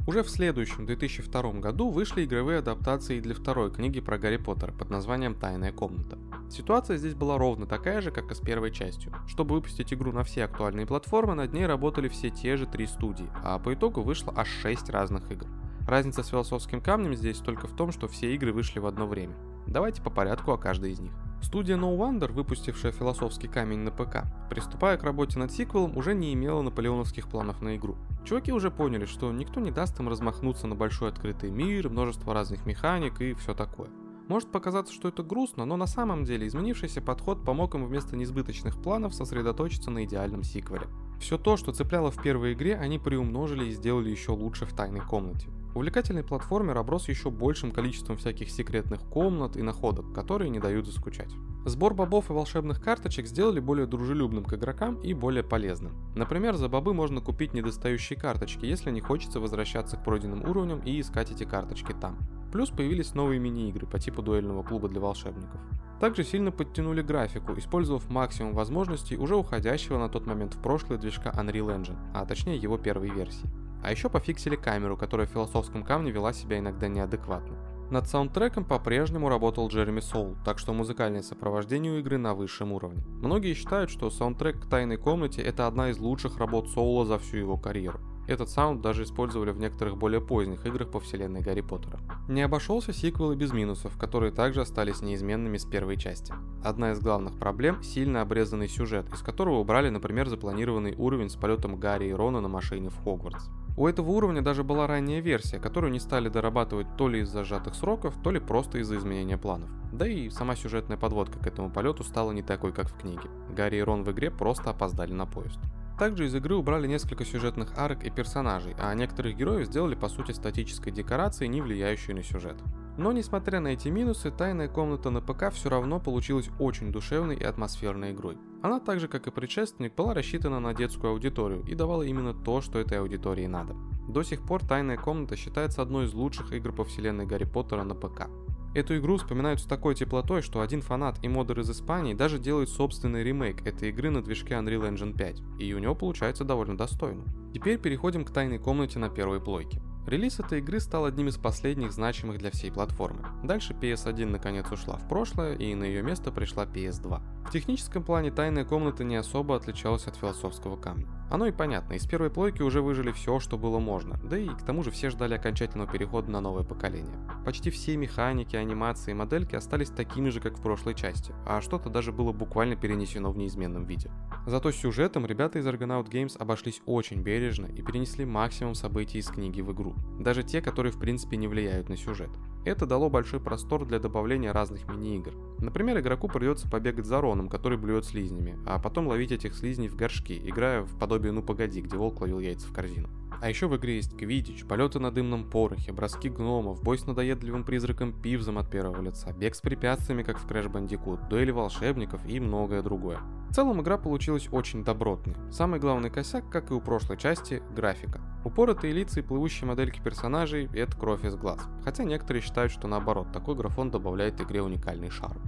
Уже 0.09 0.23
в 0.23 0.29
следующем, 0.31 0.87
2002 0.87 1.59
году, 1.59 1.91
вышли 1.91 2.25
игровые 2.25 2.57
адаптации 2.57 3.19
для 3.19 3.35
второй 3.35 3.71
книги 3.71 3.99
про 3.99 4.17
Гарри 4.17 4.37
Поттера 4.37 4.71
под 4.71 4.89
названием 4.89 5.35
«Тайная 5.35 5.71
комната». 5.71 6.17
Ситуация 6.49 6.97
здесь 6.97 7.13
была 7.13 7.37
ровно 7.37 7.67
такая 7.67 8.01
же, 8.01 8.09
как 8.09 8.31
и 8.31 8.33
с 8.33 8.39
первой 8.39 8.71
частью. 8.71 9.13
Чтобы 9.27 9.53
выпустить 9.53 9.93
игру 9.93 10.11
на 10.11 10.23
все 10.23 10.45
актуальные 10.45 10.87
платформы, 10.87 11.35
над 11.35 11.53
ней 11.53 11.67
работали 11.67 12.07
все 12.07 12.31
те 12.31 12.57
же 12.57 12.65
три 12.65 12.87
студии, 12.87 13.29
а 13.43 13.59
по 13.59 13.71
итогу 13.75 14.01
вышло 14.01 14.33
аж 14.35 14.47
6 14.47 14.89
разных 14.89 15.29
игр. 15.29 15.45
Разница 15.87 16.23
с 16.23 16.29
философским 16.29 16.81
камнем 16.81 17.13
здесь 17.13 17.37
только 17.37 17.67
в 17.67 17.75
том, 17.75 17.91
что 17.91 18.07
все 18.07 18.33
игры 18.33 18.51
вышли 18.51 18.79
в 18.79 18.87
одно 18.87 19.05
время. 19.05 19.35
Давайте 19.67 20.01
по 20.01 20.09
порядку 20.09 20.51
о 20.53 20.57
каждой 20.57 20.93
из 20.93 20.99
них. 20.99 21.13
Студия 21.41 21.77
No 21.77 21.97
Wonder, 21.97 22.31
выпустившая 22.31 22.91
философский 22.91 23.47
камень 23.47 23.79
на 23.79 23.91
ПК, 23.91 24.25
приступая 24.49 24.97
к 24.97 25.03
работе 25.03 25.39
над 25.39 25.51
сиквелом, 25.51 25.97
уже 25.97 26.13
не 26.13 26.33
имела 26.33 26.61
наполеоновских 26.61 27.27
планов 27.27 27.61
на 27.61 27.75
игру. 27.75 27.97
Чуваки 28.25 28.51
уже 28.51 28.69
поняли, 28.69 29.05
что 29.05 29.31
никто 29.31 29.59
не 29.59 29.71
даст 29.71 29.99
им 29.99 30.09
размахнуться 30.09 30.67
на 30.67 30.75
большой 30.75 31.09
открытый 31.09 31.49
мир, 31.49 31.89
множество 31.89 32.33
разных 32.33 32.65
механик 32.65 33.21
и 33.21 33.33
все 33.33 33.53
такое. 33.53 33.89
Может 34.27 34.51
показаться, 34.51 34.93
что 34.93 35.07
это 35.07 35.23
грустно, 35.23 35.65
но 35.65 35.75
на 35.75 35.87
самом 35.87 36.23
деле 36.23 36.45
изменившийся 36.47 37.01
подход 37.01 37.43
помог 37.43 37.73
им 37.73 37.85
вместо 37.85 38.15
несбыточных 38.15 38.79
планов 38.79 39.15
сосредоточиться 39.15 39.89
на 39.89 40.05
идеальном 40.05 40.43
сиквеле. 40.43 40.87
Все 41.19 41.39
то, 41.39 41.57
что 41.57 41.71
цепляло 41.71 42.11
в 42.11 42.21
первой 42.21 42.53
игре, 42.53 42.75
они 42.75 42.99
приумножили 42.99 43.65
и 43.65 43.71
сделали 43.71 44.11
еще 44.11 44.31
лучше 44.31 44.65
в 44.65 44.73
тайной 44.75 45.01
комнате. 45.01 45.49
Увлекательный 45.75 46.23
платформер 46.23 46.77
оброс 46.77 47.09
еще 47.09 47.29
большим 47.29 47.71
количеством 47.71 48.17
всяких 48.17 48.49
секретных 48.49 49.01
комнат 49.01 49.55
и 49.55 49.61
находок, 49.61 50.13
которые 50.13 50.49
не 50.49 50.59
дают 50.59 50.87
заскучать. 50.87 51.31
Сбор 51.65 51.93
бобов 51.93 52.29
и 52.29 52.33
волшебных 52.33 52.81
карточек 52.81 53.27
сделали 53.27 53.59
более 53.59 53.85
дружелюбным 53.85 54.43
к 54.43 54.53
игрокам 54.53 54.95
и 55.01 55.13
более 55.13 55.43
полезным. 55.43 55.93
Например, 56.15 56.55
за 56.55 56.69
бобы 56.69 56.93
можно 56.93 57.21
купить 57.21 57.53
недостающие 57.53 58.17
карточки, 58.17 58.65
если 58.65 58.91
не 58.91 59.01
хочется 59.01 59.39
возвращаться 59.39 59.97
к 59.97 60.03
пройденным 60.03 60.49
уровням 60.49 60.79
и 60.79 60.99
искать 60.99 61.31
эти 61.31 61.43
карточки 61.43 61.93
там. 61.99 62.17
Плюс 62.51 62.69
появились 62.69 63.13
новые 63.13 63.39
мини-игры 63.39 63.85
по 63.85 63.99
типу 63.99 64.23
дуэльного 64.23 64.63
клуба 64.63 64.89
для 64.89 64.99
волшебников. 64.99 65.59
Также 65.99 66.23
сильно 66.23 66.51
подтянули 66.51 67.01
графику, 67.01 67.53
использовав 67.57 68.09
максимум 68.09 68.53
возможностей 68.53 69.17
уже 69.17 69.35
уходящего 69.35 69.99
на 69.99 70.09
тот 70.09 70.25
момент 70.25 70.55
в 70.55 70.61
прошлое 70.61 70.97
движка 70.97 71.29
Unreal 71.29 71.77
Engine, 71.77 71.97
а 72.13 72.25
точнее 72.25 72.57
его 72.57 72.77
первой 72.77 73.09
версии. 73.09 73.47
А 73.83 73.91
еще 73.91 74.09
пофиксили 74.09 74.55
камеру, 74.55 74.97
которая 74.97 75.27
в 75.27 75.31
философском 75.31 75.83
камне 75.83 76.11
вела 76.11 76.33
себя 76.33 76.59
иногда 76.59 76.87
неадекватно. 76.87 77.57
Над 77.89 78.07
саундтреком 78.07 78.65
по-прежнему 78.65 79.29
работал 79.29 79.67
Джереми 79.67 79.99
Соул, 79.99 80.35
так 80.45 80.59
что 80.59 80.73
музыкальное 80.73 81.23
сопровождение 81.23 81.93
у 81.93 81.97
игры 81.97 82.19
на 82.19 82.35
высшем 82.35 82.71
уровне. 82.71 83.03
Многие 83.07 83.55
считают, 83.55 83.89
что 83.89 84.11
саундтрек 84.11 84.61
к 84.61 84.69
«Тайной 84.69 84.97
комнате»— 84.97 85.41
это 85.43 85.65
одна 85.65 85.89
из 85.89 85.97
лучших 85.97 86.37
работ 86.37 86.69
Соула 86.69 87.05
за 87.05 87.17
всю 87.17 87.37
его 87.37 87.57
карьеру. 87.57 87.99
Этот 88.29 88.47
саунд 88.47 88.81
даже 88.81 89.01
использовали 89.01 89.49
в 89.49 89.57
некоторых 89.57 89.97
более 89.97 90.21
поздних 90.21 90.63
играх 90.67 90.91
по 90.91 90.99
вселенной 90.99 91.41
Гарри 91.41 91.61
Поттера. 91.61 91.99
Не 92.27 92.43
обошелся 92.43 92.93
сиквел 92.93 93.31
и 93.31 93.35
без 93.35 93.51
минусов, 93.53 93.97
которые 93.97 94.31
также 94.31 94.61
остались 94.61 95.01
неизменными 95.01 95.57
с 95.57 95.65
первой 95.65 95.97
части. 95.97 96.31
Одна 96.63 96.91
из 96.91 96.99
главных 96.99 97.39
проблем– 97.39 97.81
сильно 97.83 98.21
обрезанный 98.21 98.67
сюжет, 98.67 99.11
из 99.11 99.21
которого 99.21 99.57
убрали, 99.57 99.89
например, 99.89 100.29
запланированный 100.29 100.93
уровень 100.95 101.31
с 101.31 101.35
полетом 101.35 101.79
Гарри 101.79 102.09
и 102.09 102.13
Рона 102.13 102.39
на 102.39 102.47
машине 102.47 102.89
в 102.89 103.03
Хогвартс. 103.03 103.49
У 103.75 103.87
этого 103.87 104.11
уровня 104.11 104.43
даже 104.43 104.63
была 104.63 104.85
ранняя 104.85 105.21
версия, 105.21 105.57
которую 105.57 105.91
не 105.91 105.99
стали 105.99 106.29
дорабатывать 106.29 106.85
то 106.97 107.07
ли 107.07 107.21
из-за 107.21 107.43
сжатых 107.43 107.73
сроков, 107.73 108.13
то 108.23 108.29
ли 108.29 108.39
просто 108.39 108.77
из-за 108.77 108.97
изменения 108.97 109.39
планов. 109.39 109.71
Да 109.91 110.07
и 110.07 110.29
сама 110.29 110.55
сюжетная 110.55 110.97
подводка 110.97 111.39
к 111.39 111.47
этому 111.47 111.71
полету 111.71 112.03
стала 112.03 112.31
не 112.31 112.43
такой, 112.43 112.73
как 112.73 112.89
в 112.89 112.95
книге. 112.95 113.27
Гарри 113.49 113.77
и 113.77 113.81
Рон 113.81 114.03
в 114.03 114.11
игре 114.11 114.29
просто 114.29 114.69
опоздали 114.69 115.13
на 115.13 115.25
поезд. 115.25 115.59
Также 115.99 116.27
из 116.27 116.33
игры 116.33 116.55
убрали 116.55 116.87
несколько 116.87 117.25
сюжетных 117.25 117.77
арок 117.77 118.05
и 118.05 118.09
персонажей, 118.09 118.73
а 118.79 118.93
некоторых 118.93 119.35
героев 119.35 119.67
сделали 119.67 119.95
по 119.95 120.07
сути 120.07 120.31
статической 120.31 120.93
декорацией, 120.93 121.49
не 121.49 121.61
влияющей 121.61 122.13
на 122.13 122.23
сюжет. 122.23 122.55
Но 122.97 123.11
несмотря 123.11 123.59
на 123.59 123.67
эти 123.67 123.89
минусы, 123.89 124.31
тайная 124.31 124.69
комната 124.69 125.09
на 125.09 125.21
ПК 125.21 125.51
все 125.51 125.69
равно 125.69 125.99
получилась 125.99 126.49
очень 126.57 126.93
душевной 126.93 127.35
и 127.35 127.43
атмосферной 127.43 128.13
игрой. 128.13 128.37
Она 128.61 128.79
так 128.79 129.01
же, 129.01 129.09
как 129.09 129.27
и 129.27 129.31
предшественник, 129.31 129.93
была 129.93 130.13
рассчитана 130.13 130.61
на 130.61 130.73
детскую 130.73 131.11
аудиторию 131.11 131.65
и 131.67 131.75
давала 131.75 132.03
именно 132.03 132.33
то, 132.33 132.61
что 132.61 132.79
этой 132.79 132.99
аудитории 132.99 133.47
надо. 133.47 133.75
До 134.07 134.23
сих 134.23 134.41
пор 134.41 134.65
Тайная 134.65 134.97
комната 134.97 135.35
считается 135.35 135.81
одной 135.81 136.05
из 136.05 136.13
лучших 136.13 136.53
игр 136.53 136.71
по 136.71 136.85
вселенной 136.85 137.25
Гарри 137.25 137.43
Поттера 137.43 137.83
на 137.83 137.95
ПК. 137.95 138.27
Эту 138.75 138.97
игру 138.97 139.17
вспоминают 139.17 139.59
с 139.59 139.65
такой 139.65 139.95
теплотой, 139.95 140.41
что 140.41 140.61
один 140.61 140.81
фанат 140.81 141.17
и 141.23 141.27
модер 141.27 141.59
из 141.59 141.71
Испании 141.71 142.13
даже 142.13 142.37
делает 142.37 142.69
собственный 142.69 143.23
ремейк 143.23 143.65
этой 143.65 143.89
игры 143.89 144.11
на 144.11 144.21
движке 144.21 144.53
Unreal 144.53 144.93
Engine 144.93 145.17
5, 145.17 145.41
и 145.59 145.73
у 145.73 145.79
него 145.79 145.95
получается 145.95 146.43
довольно 146.43 146.77
достойно. 146.77 147.23
Теперь 147.53 147.79
переходим 147.79 148.23
к 148.23 148.31
тайной 148.31 148.59
комнате 148.59 148.99
на 148.99 149.09
первой 149.09 149.41
плойке. 149.41 149.81
Релиз 150.05 150.39
этой 150.39 150.59
игры 150.59 150.79
стал 150.79 151.05
одним 151.05 151.27
из 151.27 151.37
последних 151.37 151.91
значимых 151.91 152.37
для 152.37 152.51
всей 152.51 152.71
платформы. 152.71 153.25
Дальше 153.43 153.75
PS1 153.79 154.25
наконец 154.25 154.71
ушла 154.71 154.97
в 154.97 155.07
прошлое, 155.07 155.55
и 155.55 155.75
на 155.75 155.83
ее 155.83 156.01
место 156.01 156.31
пришла 156.31 156.65
PS2. 156.65 157.21
В 157.47 157.51
техническом 157.51 158.03
плане 158.03 158.31
тайная 158.31 158.65
комната 158.65 159.03
не 159.03 159.15
особо 159.15 159.55
отличалась 159.55 160.07
от 160.07 160.15
философского 160.15 160.77
камня. 160.77 161.07
Оно 161.29 161.45
и 161.45 161.51
понятно, 161.51 161.93
из 161.93 162.05
первой 162.07 162.29
плойки 162.29 162.61
уже 162.61 162.81
выжили 162.81 163.11
все, 163.11 163.39
что 163.39 163.57
было 163.57 163.79
можно, 163.79 164.19
да 164.23 164.37
и 164.37 164.47
к 164.47 164.61
тому 164.63 164.83
же 164.83 164.91
все 164.91 165.09
ждали 165.09 165.35
окончательного 165.35 165.89
перехода 165.91 166.31
на 166.31 166.41
новое 166.41 166.63
поколение. 166.63 167.15
Почти 167.45 167.69
все 167.69 167.97
механики, 167.97 168.55
анимации 168.55 169.11
и 169.11 169.13
модельки 169.13 169.55
остались 169.55 169.89
такими 169.89 170.29
же, 170.29 170.39
как 170.39 170.57
в 170.57 170.61
прошлой 170.61 170.95
части, 170.95 171.33
а 171.45 171.61
что-то 171.61 171.89
даже 171.89 172.11
было 172.11 172.31
буквально 172.31 172.75
перенесено 172.75 173.31
в 173.31 173.37
неизменном 173.37 173.85
виде. 173.85 174.11
Зато 174.47 174.71
с 174.71 174.75
сюжетом 174.75 175.25
ребята 175.25 175.59
из 175.59 175.67
Argonaut 175.67 176.09
Games 176.09 176.37
обошлись 176.37 176.81
очень 176.85 177.21
бережно 177.21 177.67
и 177.67 177.81
перенесли 177.81 178.25
максимум 178.25 178.73
событий 178.73 179.19
из 179.19 179.27
книги 179.27 179.61
в 179.61 179.71
игру, 179.71 179.95
даже 180.19 180.43
те, 180.43 180.61
которые 180.61 180.91
в 180.91 180.99
принципе 180.99 181.37
не 181.37 181.47
влияют 181.47 181.89
на 181.89 181.97
сюжет. 181.97 182.29
Это 182.65 182.85
дало 182.85 183.09
большой 183.09 183.39
простор 183.39 183.85
для 183.85 183.99
добавления 183.99 184.51
разных 184.51 184.87
мини-игр. 184.87 185.33
Например, 185.59 185.99
игроку 185.99 186.27
придется 186.27 186.69
побегать 186.69 187.05
за 187.05 187.21
Роном, 187.21 187.49
который 187.49 187.77
блюет 187.77 188.05
слизнями, 188.05 188.57
а 188.65 188.79
потом 188.79 189.07
ловить 189.07 189.31
этих 189.31 189.55
слизней 189.55 189.87
в 189.87 189.95
горшки, 189.95 190.39
играя 190.43 190.81
в 190.81 190.99
подобие 190.99 191.31
«Ну 191.31 191.41
погоди», 191.41 191.81
где 191.81 191.97
волк 191.97 192.21
ловил 192.21 192.39
яйца 192.39 192.67
в 192.67 192.73
корзину. 192.73 193.09
А 193.41 193.47
еще 193.47 193.67
в 193.67 193.77
игре 193.77 193.95
есть 193.95 194.17
квидич, 194.17 194.65
полеты 194.65 194.99
на 194.99 195.11
дымном 195.11 195.49
порохе, 195.49 195.93
броски 195.93 196.29
гномов, 196.29 196.83
бой 196.83 196.97
с 196.97 197.05
надоедливым 197.05 197.63
призраком 197.63 198.11
Пивзом 198.11 198.57
от 198.57 198.69
первого 198.69 199.01
лица, 199.01 199.31
бег 199.31 199.55
с 199.55 199.61
препятствиями, 199.61 200.23
как 200.23 200.39
в 200.39 200.45
Crash 200.45 200.69
Bandicoot, 200.69 201.29
дуэли 201.29 201.51
волшебников 201.51 202.25
и 202.25 202.39
многое 202.41 202.81
другое. 202.81 203.19
В 203.49 203.53
целом 203.53 203.81
игра 203.81 203.97
получилась 203.97 204.49
очень 204.51 204.83
добротной. 204.83 205.35
Самый 205.51 205.79
главный 205.79 206.09
косяк, 206.09 206.49
как 206.49 206.69
и 206.69 206.73
у 206.73 206.81
прошлой 206.81 207.17
части, 207.17 207.63
графика. 207.75 208.21
Упоротые 208.43 208.93
лица 208.93 209.21
и 209.21 209.23
плывущие 209.23 209.67
модельки 209.67 210.01
персонажей– 210.01 210.69
это 210.73 210.95
кровь 210.97 211.23
из 211.23 211.35
глаз. 211.35 211.59
Хотя 211.83 212.03
некоторые 212.03 212.43
считают, 212.43 212.71
что 212.71 212.87
наоборот, 212.87 213.31
такой 213.31 213.55
графон 213.55 213.89
добавляет 213.89 214.39
игре 214.41 214.61
уникальный 214.61 215.09
шарм. 215.09 215.41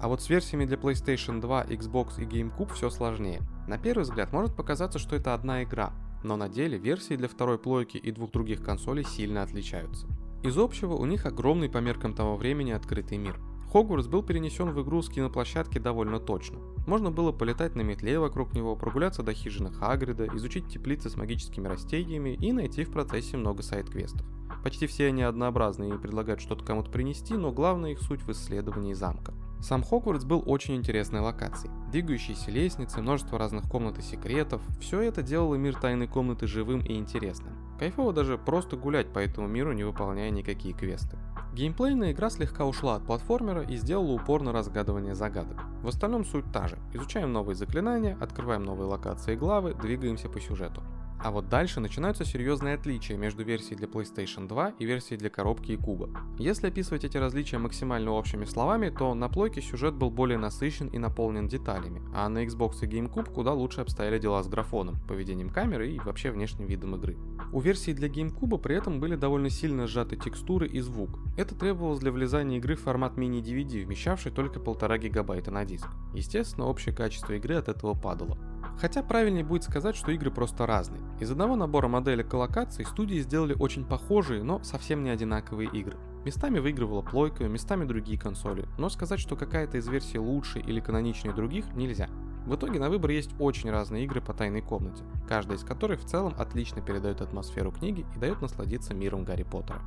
А 0.00 0.06
вот 0.06 0.22
с 0.22 0.28
версиями 0.28 0.66
для 0.66 0.76
PlayStation 0.76 1.40
2, 1.40 1.64
Xbox 1.64 2.22
и 2.22 2.24
GameCube 2.24 2.72
все 2.74 2.90
сложнее. 2.90 3.40
На 3.66 3.78
первый 3.78 4.02
взгляд 4.02 4.32
может 4.32 4.54
показаться, 4.54 4.98
что 5.00 5.16
это 5.16 5.34
одна 5.34 5.64
игра, 5.64 5.92
но 6.22 6.36
на 6.36 6.48
деле 6.48 6.78
версии 6.78 7.16
для 7.16 7.28
второй 7.28 7.58
плойки 7.58 7.96
и 7.96 8.10
двух 8.10 8.30
других 8.30 8.62
консолей 8.62 9.04
сильно 9.04 9.42
отличаются. 9.42 10.06
Из 10.42 10.56
общего 10.56 10.94
у 10.94 11.04
них 11.04 11.26
огромный 11.26 11.68
по 11.68 11.78
меркам 11.78 12.14
того 12.14 12.36
времени 12.36 12.70
открытый 12.70 13.18
мир. 13.18 13.38
Хогвартс 13.72 14.06
был 14.06 14.22
перенесен 14.22 14.70
в 14.70 14.82
игру 14.82 15.02
с 15.02 15.10
киноплощадки 15.10 15.78
довольно 15.78 16.20
точно. 16.20 16.58
Можно 16.86 17.10
было 17.10 17.32
полетать 17.32 17.74
на 17.74 17.82
метле 17.82 18.18
вокруг 18.18 18.54
него, 18.54 18.76
прогуляться 18.76 19.22
до 19.22 19.34
хижины 19.34 19.70
Хагрида, 19.70 20.28
изучить 20.36 20.68
теплицы 20.68 21.10
с 21.10 21.16
магическими 21.16 21.68
растениями 21.68 22.30
и 22.30 22.52
найти 22.52 22.84
в 22.84 22.90
процессе 22.90 23.36
много 23.36 23.62
сайт-квестов. 23.62 24.26
Почти 24.64 24.86
все 24.86 25.08
они 25.08 25.22
однообразны 25.22 25.90
и 25.90 25.98
предлагают 25.98 26.40
что-то 26.40 26.64
кому-то 26.64 26.90
принести, 26.90 27.34
но 27.34 27.52
главная 27.52 27.92
их 27.92 28.00
суть 28.00 28.22
в 28.22 28.32
исследовании 28.32 28.94
замка. 28.94 29.34
Сам 29.60 29.82
Хогвартс 29.82 30.24
был 30.24 30.42
очень 30.46 30.76
интересной 30.76 31.20
локацией. 31.20 31.72
Двигающиеся 31.90 32.50
лестницы, 32.50 33.00
множество 33.00 33.38
разных 33.38 33.68
комнат 33.68 33.98
и 33.98 34.02
секретов– 34.02 34.62
все 34.80 35.00
это 35.00 35.22
делало 35.22 35.56
мир 35.56 35.74
тайной 35.74 36.06
комнаты 36.06 36.46
живым 36.46 36.80
и 36.80 36.94
интересным. 36.94 37.54
Кайфово 37.78 38.12
даже 38.12 38.38
просто 38.38 38.76
гулять 38.76 39.12
по 39.12 39.18
этому 39.18 39.48
миру, 39.48 39.72
не 39.72 39.84
выполняя 39.84 40.30
никакие 40.30 40.74
квесты. 40.74 41.16
Геймплейная 41.54 42.12
игра 42.12 42.30
слегка 42.30 42.66
ушла 42.66 42.96
от 42.96 43.06
платформера 43.06 43.62
и 43.62 43.76
сделала 43.76 44.12
упор 44.12 44.42
на 44.42 44.52
разгадывание 44.52 45.14
загадок. 45.14 45.64
В 45.82 45.88
остальном 45.88 46.24
суть 46.24 46.50
та 46.52 46.68
же. 46.68 46.78
Изучаем 46.92 47.32
новые 47.32 47.56
заклинания, 47.56 48.16
открываем 48.20 48.62
новые 48.62 48.86
локации 48.86 49.32
и 49.32 49.36
главы, 49.36 49.74
двигаемся 49.74 50.28
по 50.28 50.40
сюжету. 50.40 50.82
А 51.20 51.30
вот 51.30 51.48
дальше 51.48 51.80
начинаются 51.80 52.24
серьезные 52.24 52.74
отличия 52.74 53.16
между 53.16 53.42
версией 53.42 53.76
для 53.76 53.88
PlayStation 53.88 54.46
2 54.46 54.74
и 54.78 54.84
версией 54.84 55.18
для 55.18 55.30
коробки 55.30 55.72
и 55.72 55.76
куба. 55.76 56.10
Если 56.38 56.68
описывать 56.68 57.04
эти 57.04 57.16
различия 57.16 57.58
максимально 57.58 58.12
общими 58.12 58.44
словами, 58.44 58.90
то 58.90 59.12
на 59.14 59.28
плойке 59.28 59.60
сюжет 59.60 59.94
был 59.94 60.10
более 60.10 60.38
насыщен 60.38 60.86
и 60.88 60.98
наполнен 60.98 61.48
деталями, 61.48 62.02
а 62.14 62.28
на 62.28 62.44
Xbox 62.44 62.82
и 62.82 62.86
GameCube 62.86 63.32
куда 63.32 63.52
лучше 63.52 63.80
обстояли 63.80 64.18
дела 64.18 64.42
с 64.42 64.48
графоном, 64.48 64.96
поведением 65.08 65.50
камеры 65.50 65.90
и 65.90 65.98
вообще 65.98 66.30
внешним 66.30 66.66
видом 66.66 66.94
игры. 66.94 67.16
У 67.52 67.60
версии 67.60 67.92
для 67.92 68.08
GameCube 68.08 68.58
при 68.58 68.76
этом 68.76 69.00
были 69.00 69.16
довольно 69.16 69.50
сильно 69.50 69.86
сжаты 69.86 70.16
текстуры 70.16 70.68
и 70.68 70.80
звук. 70.80 71.18
Это 71.36 71.54
требовалось 71.54 71.98
для 71.98 72.12
влезания 72.12 72.58
игры 72.58 72.76
в 72.76 72.82
формат 72.82 73.16
мини-DVD, 73.16 73.84
вмещавший 73.84 74.30
только 74.30 74.60
полтора 74.60 74.98
гигабайта 74.98 75.50
на 75.50 75.64
диск. 75.64 75.88
Естественно, 76.14 76.66
общее 76.66 76.94
качество 76.94 77.32
игры 77.32 77.56
от 77.56 77.68
этого 77.68 77.94
падало. 77.94 78.38
Хотя 78.78 79.02
правильнее 79.02 79.44
будет 79.44 79.64
сказать, 79.64 79.96
что 79.96 80.12
игры 80.12 80.30
просто 80.30 80.66
разные. 80.66 81.02
Из 81.20 81.30
одного 81.30 81.56
набора 81.56 81.88
моделек 81.88 82.32
и 82.32 82.36
локаций 82.36 82.84
студии 82.84 83.18
сделали 83.18 83.54
очень 83.58 83.84
похожие, 83.84 84.42
но 84.42 84.62
совсем 84.62 85.02
не 85.02 85.10
одинаковые 85.10 85.68
игры. 85.70 85.96
Местами 86.24 86.58
выигрывала 86.58 87.02
плойка, 87.02 87.44
местами 87.44 87.84
другие 87.84 88.18
консоли, 88.18 88.66
но 88.76 88.88
сказать, 88.88 89.20
что 89.20 89.36
какая-то 89.36 89.78
из 89.78 89.88
версий 89.88 90.18
лучше 90.18 90.60
или 90.60 90.80
каноничнее 90.80 91.34
других, 91.34 91.64
нельзя. 91.74 92.08
В 92.46 92.54
итоге 92.54 92.80
на 92.80 92.88
выбор 92.88 93.10
есть 93.10 93.30
очень 93.38 93.70
разные 93.70 94.04
игры 94.04 94.20
по 94.20 94.32
тайной 94.32 94.62
комнате, 94.62 95.04
каждая 95.28 95.58
из 95.58 95.64
которых 95.64 96.00
в 96.00 96.06
целом 96.06 96.34
отлично 96.38 96.80
передает 96.80 97.20
атмосферу 97.20 97.72
книги 97.72 98.06
и 98.16 98.18
дает 98.18 98.40
насладиться 98.40 98.94
миром 98.94 99.24
Гарри 99.24 99.42
Поттера. 99.42 99.82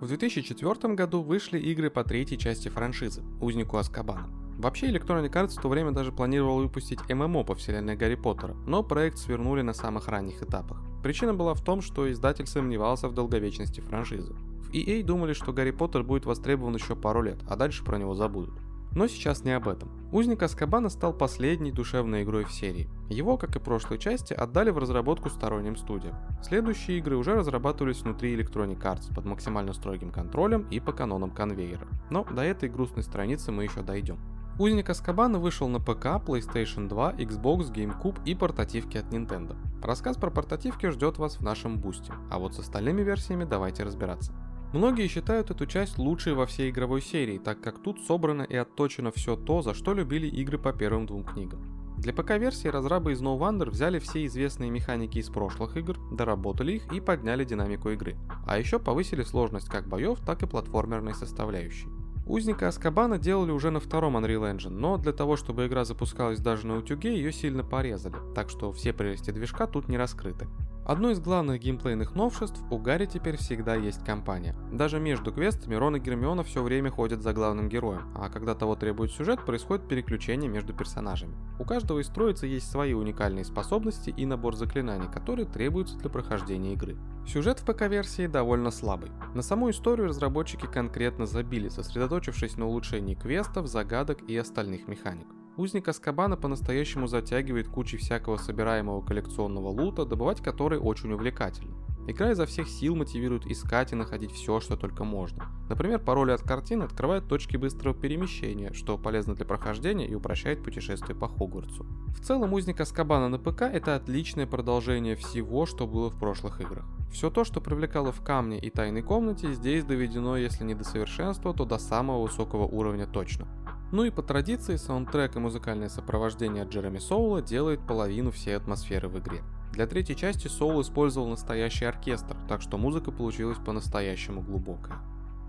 В 0.00 0.06
2004 0.06 0.94
году 0.94 1.22
вышли 1.22 1.58
игры 1.58 1.90
по 1.90 2.02
третьей 2.02 2.38
части 2.38 2.68
франшизы 2.68 3.22
«Узнику 3.38 3.76
Аскабана». 3.76 4.28
Вообще 4.60 4.90
Electronic 4.90 5.32
Arts 5.32 5.58
в 5.58 5.62
то 5.62 5.70
время 5.70 5.90
даже 5.92 6.12
планировал 6.12 6.58
выпустить 6.58 7.00
ММО 7.08 7.44
по 7.44 7.54
вселенной 7.54 7.96
Гарри 7.96 8.14
Поттера, 8.14 8.54
но 8.66 8.82
проект 8.82 9.16
свернули 9.16 9.62
на 9.62 9.72
самых 9.72 10.06
ранних 10.08 10.42
этапах. 10.42 10.82
Причина 11.02 11.32
была 11.32 11.54
в 11.54 11.64
том, 11.64 11.80
что 11.80 12.12
издатель 12.12 12.46
сомневался 12.46 13.08
в 13.08 13.14
долговечности 13.14 13.80
франшизы. 13.80 14.34
В 14.34 14.70
EA 14.72 15.02
думали, 15.02 15.32
что 15.32 15.54
Гарри 15.54 15.70
Поттер 15.70 16.02
будет 16.02 16.26
востребован 16.26 16.74
еще 16.74 16.94
пару 16.94 17.22
лет, 17.22 17.38
а 17.48 17.56
дальше 17.56 17.82
про 17.84 17.96
него 17.96 18.14
забудут. 18.14 18.52
Но 18.94 19.06
сейчас 19.06 19.44
не 19.44 19.52
об 19.52 19.66
этом. 19.66 19.88
Узник 20.12 20.42
Аскабана 20.42 20.90
стал 20.90 21.14
последней 21.14 21.72
душевной 21.72 22.24
игрой 22.24 22.44
в 22.44 22.52
серии. 22.52 22.90
Его, 23.08 23.38
как 23.38 23.56
и 23.56 23.60
прошлой 23.60 23.98
части, 23.98 24.34
отдали 24.34 24.68
в 24.68 24.76
разработку 24.76 25.30
сторонним 25.30 25.76
студиям. 25.76 26.16
Следующие 26.42 26.98
игры 26.98 27.16
уже 27.16 27.34
разрабатывались 27.34 28.02
внутри 28.02 28.36
Electronic 28.36 28.82
Arts 28.82 29.14
под 29.14 29.24
максимально 29.24 29.72
строгим 29.72 30.10
контролем 30.10 30.66
и 30.70 30.80
по 30.80 30.92
канонам 30.92 31.30
конвейера. 31.30 31.88
Но 32.10 32.24
до 32.24 32.42
этой 32.42 32.68
грустной 32.68 33.04
страницы 33.04 33.52
мы 33.52 33.64
еще 33.64 33.80
дойдем. 33.80 34.18
Узник 34.58 34.90
Аскабана 34.90 35.38
вышел 35.38 35.68
на 35.68 35.80
ПК, 35.80 36.20
PlayStation 36.26 36.88
2, 36.88 37.14
Xbox, 37.14 37.72
GameCube 37.72 38.18
и 38.26 38.34
портативки 38.34 38.98
от 38.98 39.06
Nintendo. 39.06 39.56
Рассказ 39.82 40.16
про 40.16 40.30
портативки 40.30 40.90
ждет 40.90 41.18
вас 41.18 41.36
в 41.36 41.42
нашем 41.42 41.78
бусте, 41.78 42.12
а 42.30 42.38
вот 42.38 42.54
с 42.54 42.58
остальными 42.58 43.02
версиями 43.02 43.44
давайте 43.44 43.84
разбираться. 43.84 44.32
Многие 44.72 45.08
считают 45.08 45.50
эту 45.50 45.66
часть 45.66 45.98
лучшей 45.98 46.34
во 46.34 46.46
всей 46.46 46.70
игровой 46.70 47.00
серии, 47.00 47.38
так 47.38 47.60
как 47.60 47.82
тут 47.82 48.00
собрано 48.00 48.42
и 48.42 48.54
отточено 48.54 49.10
все 49.10 49.34
то, 49.34 49.62
за 49.62 49.74
что 49.74 49.94
любили 49.94 50.28
игры 50.28 50.58
по 50.58 50.72
первым 50.72 51.06
двум 51.06 51.24
книгам. 51.24 51.80
Для 52.00 52.14
ПК-версии 52.14 52.68
разрабы 52.68 53.12
из 53.12 53.20
No 53.20 53.38
Wonder 53.38 53.68
взяли 53.68 53.98
все 53.98 54.24
известные 54.24 54.70
механики 54.70 55.18
из 55.18 55.28
прошлых 55.28 55.76
игр, 55.76 55.98
доработали 56.10 56.72
их 56.72 56.92
и 56.92 57.00
подняли 57.00 57.44
динамику 57.44 57.90
игры. 57.90 58.16
А 58.46 58.58
еще 58.58 58.78
повысили 58.78 59.22
сложность 59.22 59.68
как 59.68 59.86
боев, 59.86 60.18
так 60.24 60.42
и 60.42 60.46
платформерной 60.46 61.14
составляющей. 61.14 61.88
Узника 62.30 62.68
Аскабана 62.68 63.18
делали 63.18 63.50
уже 63.50 63.72
на 63.72 63.80
втором 63.80 64.16
Unreal 64.16 64.54
Engine, 64.54 64.68
но 64.68 64.98
для 64.98 65.12
того, 65.12 65.36
чтобы 65.36 65.66
игра 65.66 65.84
запускалась 65.84 66.38
даже 66.38 66.64
на 66.64 66.76
утюге, 66.76 67.12
ее 67.12 67.32
сильно 67.32 67.64
порезали, 67.64 68.14
так 68.36 68.50
что 68.50 68.70
все 68.70 68.92
прелести 68.92 69.32
движка 69.32 69.66
тут 69.66 69.88
не 69.88 69.98
раскрыты. 69.98 70.46
Одно 70.90 71.10
из 71.10 71.20
главных 71.20 71.60
геймплейных 71.60 72.16
новшеств, 72.16 72.60
у 72.68 72.76
Гарри 72.76 73.06
теперь 73.06 73.36
всегда 73.36 73.76
есть 73.76 74.04
компания. 74.04 74.56
Даже 74.72 74.98
между 74.98 75.30
квестами 75.30 75.76
Рон 75.76 75.94
и 75.94 76.00
Гермиона 76.00 76.42
все 76.42 76.64
время 76.64 76.90
ходят 76.90 77.22
за 77.22 77.32
главным 77.32 77.68
героем, 77.68 78.12
а 78.16 78.28
когда 78.28 78.56
того 78.56 78.74
требует 78.74 79.12
сюжет, 79.12 79.46
происходит 79.46 79.86
переключение 79.86 80.50
между 80.50 80.74
персонажами. 80.74 81.36
У 81.60 81.64
каждого 81.64 82.00
из 82.00 82.08
троицы 82.08 82.48
есть 82.48 82.68
свои 82.68 82.92
уникальные 82.92 83.44
способности 83.44 84.10
и 84.10 84.26
набор 84.26 84.56
заклинаний, 84.56 85.06
которые 85.06 85.46
требуются 85.46 85.96
для 85.96 86.10
прохождения 86.10 86.72
игры. 86.72 86.98
Сюжет 87.24 87.60
в 87.60 87.64
ПК-версии 87.66 88.26
довольно 88.26 88.72
слабый. 88.72 89.12
На 89.32 89.42
саму 89.42 89.70
историю 89.70 90.08
разработчики 90.08 90.66
конкретно 90.66 91.24
забили, 91.24 91.68
сосредоточившись 91.68 92.56
на 92.56 92.66
улучшении 92.66 93.14
квестов, 93.14 93.68
загадок 93.68 94.22
и 94.22 94.36
остальных 94.36 94.88
механик. 94.88 95.28
Узник 95.56 95.88
Аскабана 95.88 96.36
по-настоящему 96.36 97.06
затягивает 97.06 97.68
кучей 97.68 97.96
всякого 97.96 98.36
собираемого 98.36 99.02
коллекционного 99.02 99.68
лута, 99.68 100.04
добывать 100.04 100.40
который 100.40 100.78
очень 100.78 101.12
увлекательно. 101.12 101.76
Игра 102.06 102.30
изо 102.32 102.46
всех 102.46 102.68
сил 102.68 102.96
мотивирует 102.96 103.46
искать 103.46 103.92
и 103.92 103.94
находить 103.94 104.32
все, 104.32 104.58
что 104.60 104.76
только 104.76 105.04
можно. 105.04 105.44
Например, 105.68 105.98
пароли 105.98 106.32
от 106.32 106.42
картин 106.42 106.82
открывают 106.82 107.28
точки 107.28 107.56
быстрого 107.56 107.94
перемещения, 107.94 108.72
что 108.72 108.96
полезно 108.96 109.34
для 109.34 109.44
прохождения 109.44 110.08
и 110.08 110.14
упрощает 110.14 110.64
путешествие 110.64 111.16
по 111.16 111.28
Хогвартсу. 111.28 111.86
В 112.08 112.20
целом, 112.24 112.54
Узник 112.54 112.80
Аскабана 112.80 113.28
на 113.28 113.38
ПК 113.38 113.62
это 113.62 113.96
отличное 113.96 114.46
продолжение 114.46 115.14
всего, 115.14 115.66
что 115.66 115.86
было 115.86 116.10
в 116.10 116.18
прошлых 116.18 116.60
играх. 116.60 116.86
Все 117.12 117.28
то, 117.28 117.44
что 117.44 117.60
привлекало 117.60 118.12
в 118.12 118.22
камне 118.22 118.58
и 118.58 118.70
тайной 118.70 119.02
комнате, 119.02 119.52
здесь 119.52 119.84
доведено, 119.84 120.36
если 120.36 120.64
не 120.64 120.74
до 120.74 120.84
совершенства, 120.84 121.52
то 121.52 121.64
до 121.64 121.78
самого 121.78 122.22
высокого 122.22 122.64
уровня 122.64 123.06
точно. 123.06 123.46
Ну 123.92 124.04
и 124.04 124.10
по 124.10 124.22
традиции 124.22 124.76
саундтрек 124.76 125.34
и 125.34 125.40
музыкальное 125.40 125.88
сопровождение 125.88 126.64
Джереми 126.64 126.98
Соула 126.98 127.42
делает 127.42 127.80
половину 127.86 128.30
всей 128.30 128.56
атмосферы 128.56 129.08
в 129.08 129.18
игре. 129.18 129.42
Для 129.72 129.86
третьей 129.86 130.16
части 130.16 130.46
Соул 130.46 130.80
использовал 130.80 131.26
настоящий 131.28 131.86
оркестр, 131.86 132.36
так 132.48 132.62
что 132.62 132.78
музыка 132.78 133.10
получилась 133.10 133.58
по-настоящему 133.58 134.42
глубокая. 134.42 134.98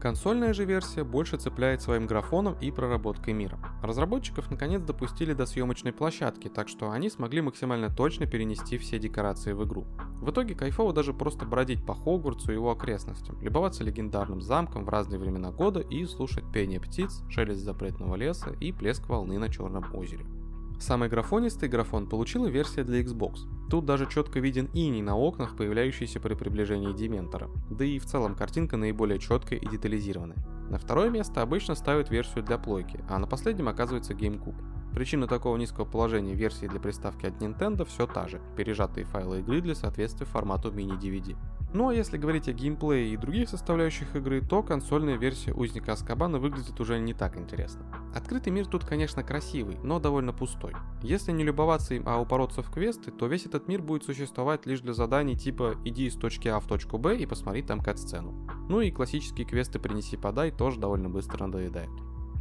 Консольная 0.02 0.52
же 0.54 0.66
версия 0.66 1.04
больше 1.04 1.38
цепляет 1.38 1.84
своим 1.84 2.08
графоном 2.08 2.56
и 2.60 2.72
проработкой 2.72 3.36
мира. 3.36 3.60
Разработчиков 3.84 4.50
наконец 4.50 4.82
допустили 4.82 5.34
до 5.34 5.46
съемочной 5.46 5.94
площадки, 5.94 6.48
так 6.48 6.70
что 6.70 6.90
они 6.90 7.12
смогли 7.12 7.42
максимально 7.42 7.96
точно 7.96 8.26
перенести 8.26 8.80
все 8.80 8.98
декорации 8.98 9.54
в 9.54 9.64
игру. 9.64 9.86
В 10.20 10.32
итоге 10.32 10.56
кайфово 10.56 10.92
даже 10.92 11.14
просто 11.14 11.46
бродить 11.46 11.86
по 11.86 11.94
Хогвартсу 11.94 12.52
и 12.52 12.56
его 12.56 12.72
окрестностям, 12.72 13.40
любоваться 13.42 13.84
легендарным 13.84 14.42
замком 14.42 14.86
в 14.86 14.90
разные 14.90 15.20
времена 15.20 15.52
года 15.52 15.82
и 15.82 16.04
слушать 16.06 16.52
пение 16.52 16.80
птиц, 16.80 17.22
шелест 17.30 17.62
запретного 17.62 18.16
леса 18.16 18.50
и 18.60 18.72
плеск 18.72 19.08
волны 19.08 19.38
на 19.38 19.50
Черном 19.50 19.86
озере. 19.94 20.26
Самый 20.82 21.10
графонистый 21.10 21.70
графон 21.70 22.08
получила 22.08 22.48
версия 22.48 22.84
для 22.84 23.02
Xbox. 23.02 23.42
Тут 23.70 23.86
даже 23.86 24.10
четко 24.10 24.40
виден 24.40 24.66
иней 24.74 25.04
на 25.04 25.16
окнах, 25.16 25.56
появляющийся 25.56 26.20
при 26.20 26.34
приближении 26.34 26.92
Дементора. 26.92 27.52
Да 27.70 27.86
и 27.86 28.00
в 28.00 28.06
целом 28.08 28.34
картинка 28.34 28.78
наиболее 28.78 29.20
четкая 29.20 29.60
и 29.60 29.68
детализированная. 29.68 30.44
На 30.72 30.80
второе 30.80 31.12
место 31.12 31.44
обычно 31.44 31.76
ставят 31.76 32.10
версию 32.10 32.44
для 32.44 32.58
плойки, 32.58 33.00
а 33.08 33.20
на 33.20 33.28
последнем 33.28 33.68
оказывается 33.68 34.14
GameCube. 34.14 34.56
Причина 34.96 35.28
такого 35.28 35.56
низкого 35.56 35.86
положения 35.86 36.34
версии 36.34 36.66
для 36.66 36.80
приставки 36.80 37.28
от 37.28 37.40
Nintendo 37.40 37.86
все 37.86 38.08
та 38.08 38.28
же– 38.28 38.42
пережатые 38.58 39.06
файлы 39.06 39.42
игры 39.42 39.62
для 39.62 39.76
соответствия 39.76 40.26
формату 40.26 40.72
мини-DVD. 40.72 41.38
Ну 41.74 41.88
а 41.88 41.94
если 41.94 42.18
говорить 42.18 42.50
о 42.50 42.54
геймплее 42.54 43.14
и 43.14 43.18
других 43.18 43.48
составляющих 43.48 44.16
игры, 44.16 44.42
то 44.42 44.62
консольная 44.62 45.16
версия 45.16 45.54
Узника 45.54 45.94
Аскабана 45.94 46.38
выглядит 46.38 46.78
уже 46.82 47.00
не 47.00 47.14
так 47.14 47.38
интересно. 47.38 47.86
Открытый 48.14 48.52
мир 48.52 48.68
тут, 48.68 48.84
конечно, 48.84 49.24
красивый, 49.24 49.78
но 49.82 50.00
довольно 50.00 50.34
пустой. 50.34 50.74
Если 51.02 51.32
не 51.32 51.46
любоваться 51.46 51.94
им, 51.94 52.04
а 52.06 52.20
упороться 52.20 52.62
в 52.62 52.70
квесты, 52.70 53.12
то 53.12 53.28
весь 53.28 53.46
этот 53.46 53.70
мир 53.70 53.82
будет 53.82 54.04
существовать 54.04 54.66
лишь 54.66 54.82
для 54.82 54.94
заданий 54.94 55.38
типа 55.38 55.76
«иди 55.86 56.08
из 56.08 56.16
точки 56.16 56.50
А 56.50 56.60
в 56.60 56.68
точку 56.68 56.98
Б 56.98 57.16
и 57.16 57.26
посмотри 57.26 57.62
там 57.62 57.80
кат-сцену». 57.80 58.48
Ну 58.68 58.82
и 58.82 58.92
классические 58.92 59.48
квесты 59.48 59.80
«принеси-подай» 59.80 60.52
тоже 60.52 60.78
довольно 60.78 61.10
быстро 61.10 61.46
надоедают. 61.46 61.92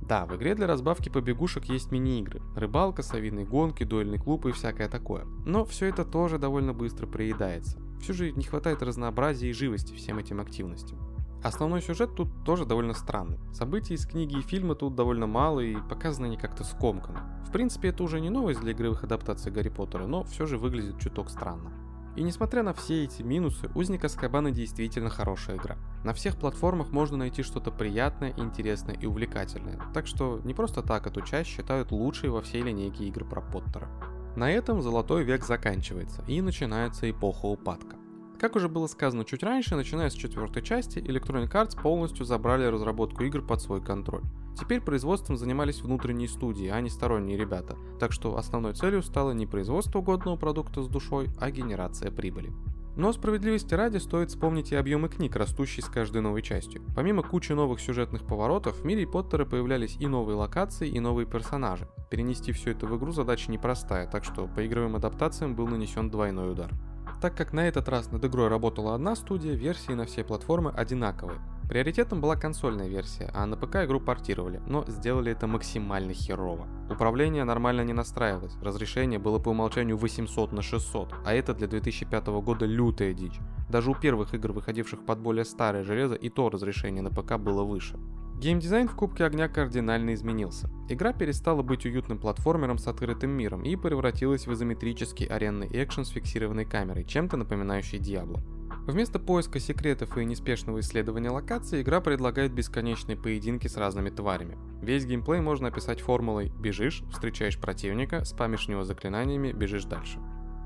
Да, 0.03 0.27
в 0.27 0.35
игре 0.35 0.57
для 0.57 0.67
разбавки 0.67 1.09
побегушек 1.09 1.67
есть 1.67 1.93
мини-игры. 1.93 2.43
Рыбалка, 2.57 3.05
совиные 3.05 3.47
гонки, 3.47 3.85
дуэльный 3.85 4.19
клуб 4.19 4.47
и 4.47 4.51
всякое 4.51 4.89
такое. 4.89 5.25
Но 5.47 5.65
все 5.65 5.87
это 5.87 6.05
тоже 6.05 6.39
довольно 6.39 6.73
быстро 6.73 7.07
приедается. 7.07 7.79
Все 8.01 8.13
же 8.13 8.33
не 8.33 8.45
хватает 8.45 8.83
разнообразия 8.83 9.51
и 9.51 9.53
живости 9.53 9.95
всем 9.95 10.19
этим 10.19 10.41
активностям. 10.41 10.99
Основной 11.43 11.81
сюжет 11.81 12.15
тут 12.15 12.29
тоже 12.45 12.67
довольно 12.67 12.93
странный. 12.93 13.39
Событий 13.53 13.95
из 13.95 14.07
книги 14.07 14.39
и 14.39 14.43
фильма 14.43 14.75
тут 14.75 14.95
довольно 14.95 15.27
мало 15.27 15.61
и 15.61 15.77
показаны 15.77 16.27
они 16.27 16.37
как-то 16.37 16.65
скомканно. 16.65 17.43
В 17.49 17.53
принципе, 17.53 17.89
это 17.89 18.03
уже 18.03 18.21
не 18.21 18.29
новость 18.29 18.61
для 18.61 18.73
игровых 18.73 19.05
адаптаций 19.05 19.51
Гарри 19.51 19.71
Поттера, 19.71 20.07
но 20.07 20.23
все 20.25 20.45
же 20.45 20.59
выглядит 20.59 21.01
чуток 21.01 21.31
странно. 21.31 21.73
И 22.17 22.23
несмотря 22.23 22.63
на 22.63 22.75
все 22.75 23.05
эти 23.05 23.23
минусы, 23.23 23.71
Узник 23.75 24.05
Аскабана 24.05 24.51
действительно 24.51 25.09
хорошая 25.09 25.57
игра. 25.57 25.77
На 26.05 26.13
всех 26.13 26.37
платформах 26.37 26.91
можно 26.91 27.17
найти 27.17 27.43
что-то 27.43 27.71
приятное, 27.71 28.35
интересное 28.37 28.97
и 28.97 29.07
увлекательное, 29.07 29.81
так 29.95 30.07
что 30.07 30.41
не 30.45 30.53
просто 30.53 30.83
так 30.83 31.07
эту 31.07 31.23
часть 31.23 31.49
считают 31.49 31.93
лучшей 31.93 32.29
во 32.29 32.43
всей 32.43 32.63
линейке 32.63 33.05
игр 33.05 33.25
про 33.25 33.41
Поттера. 33.41 33.89
На 34.37 34.51
этом 34.51 34.81
золотой 34.81 35.25
век 35.25 35.45
заканчивается 35.45 36.23
и 36.27 36.41
начинается 36.41 37.11
эпоха 37.11 37.47
упадка. 37.47 37.97
Как 38.39 38.57
уже 38.57 38.69
было 38.69 38.87
сказано 38.87 39.25
чуть 39.25 39.43
раньше, 39.43 39.77
начиная 39.77 40.09
с 40.09 40.15
четвертой 40.15 40.63
части, 40.63 40.99
Electronic 40.99 41.51
Arts 41.51 41.81
полностью 41.81 42.25
забрали 42.25 42.65
разработку 42.65 43.25
игр 43.25 43.43
под 43.43 43.61
свой 43.61 43.83
контроль. 43.83 44.23
Теперь 44.59 44.81
производством 44.81 45.37
занимались 45.37 45.83
внутренние 45.83 46.29
студии, 46.29 46.69
а 46.69 46.81
не 46.81 46.91
сторонние 46.91 47.37
ребята, 47.37 47.77
так 47.99 48.13
что 48.13 48.37
основной 48.37 48.75
целью 48.75 49.03
стало 49.03 49.33
не 49.33 49.47
производство 49.47 50.01
годного 50.01 50.37
продукта 50.37 50.83
с 50.83 50.89
душой, 50.89 51.29
а 51.39 51.51
генерация 51.51 52.11
прибыли. 52.11 52.51
Но 53.01 53.15
справедливости 53.15 53.73
ради 53.73 53.97
стоит 53.97 54.29
вспомнить 54.29 54.73
и 54.73 54.77
объемы 54.77 55.09
книг, 55.09 55.35
растущие 55.35 55.83
с 55.83 55.89
каждой 55.89 56.21
новой 56.21 56.43
частью. 56.43 56.83
Помимо 56.95 57.23
кучи 57.23 57.53
новых 57.53 57.81
сюжетных 57.81 58.27
поворотов, 58.27 58.77
в 58.77 58.85
мире 58.85 59.07
Поттера 59.07 59.47
появлялись 59.47 59.97
и 59.99 60.07
новые 60.07 60.37
локации, 60.37 60.87
и 60.87 61.01
новые 61.01 61.25
персонажи. 61.25 61.89
Перенести 62.11 62.53
все 62.53 62.73
это 62.73 62.85
в 62.85 62.95
игру 62.99 63.11
задача 63.13 63.51
непростая, 63.51 64.07
так 64.07 64.23
что 64.23 64.47
по 64.49 64.67
игровым 64.67 64.97
адаптациям 64.97 65.57
был 65.57 65.67
нанесен 65.67 66.11
двойной 66.11 66.53
удар. 66.53 66.71
Так 67.23 67.35
как 67.35 67.55
на 67.55 67.67
этот 67.67 67.89
раз 67.89 68.13
над 68.13 68.23
игрой 68.27 68.49
работала 68.49 68.95
одна 68.95 69.17
студия, 69.17 69.55
версии 69.55 69.93
на 69.93 70.05
все 70.05 70.23
платформы 70.23 70.71
одинаковые. 70.71 71.41
Приоритетом 71.71 72.21
была 72.21 72.35
консольная 72.35 72.89
версия, 72.89 73.31
а 73.33 73.47
на 73.47 73.57
ПК 73.57 73.85
игру 73.85 74.01
портировали, 74.01 74.61
но 74.67 74.85
сделали 74.89 75.31
это 75.31 75.47
максимально 75.47 76.13
херово. 76.13 76.67
Управление 76.91 77.45
нормально 77.45 77.83
не 77.83 77.93
настраивалось, 77.93 78.57
разрешение 78.61 79.21
было 79.21 79.39
по 79.39 79.51
умолчанию 79.51 79.97
800 79.97 80.51
на 80.51 80.63
600, 80.63 81.15
а 81.25 81.33
это 81.33 81.55
для 81.55 81.69
2005 81.69 82.27
года 82.43 82.67
лютая 82.67 83.15
дичь. 83.15 83.39
Даже 83.69 83.93
у 83.93 83.95
первых 83.95 84.35
игр, 84.35 84.51
выходивших 84.51 85.07
под 85.07 85.21
более 85.21 85.45
старое 85.45 85.85
железо, 85.85 86.17
и 86.17 86.29
то 86.29 86.51
разрешение 86.51 87.03
на 87.03 87.11
ПК 87.11 87.39
было 87.39 87.63
выше. 87.63 87.97
Геймдизайн 88.41 88.89
в 88.89 88.97
Кубке 88.97 89.25
Огня 89.25 89.49
кардинально 89.49 90.15
изменился. 90.15 90.69
Игра 90.89 91.13
перестала 91.13 91.63
быть 91.63 91.87
уютным 91.87 92.19
платформером 92.19 92.79
с 92.79 92.89
открытым 92.89 93.31
миром 93.31 93.63
и 93.63 93.77
превратилась 93.77 94.49
в 94.49 94.53
изометрический 94.53 95.27
аренный 95.27 95.69
экшен 95.71 96.05
с 96.05 96.09
фиксированной 96.09 96.65
камерой, 96.65 97.05
чем-то 97.05 97.37
напоминающий 97.37 98.01
Диабло. 98.01 98.43
Вместо 98.91 99.21
поиска 99.21 99.61
секретов 99.61 100.19
и 100.19 100.25
неспешного 100.25 100.81
исследования 100.81 101.31
локаций, 101.31 101.81
игра 101.81 102.01
предлагает 102.01 102.53
бесконечные 102.53 103.17
поединки 103.17 103.69
с 103.69 103.77
разными 103.77 104.11
тварями. 104.11 104.59
Весь 104.83 105.07
геймплей 105.07 105.41
можно 105.41 105.69
описать 105.69 106.01
формулой 106.01 106.53
«бежишь, 106.59 107.05
встречаешь 107.13 107.57
противника, 107.57 108.25
спамишь 108.25 108.67
него 108.67 108.83
заклинаниями, 108.83 109.53
бежишь 109.53 109.85
дальше». 109.85 110.19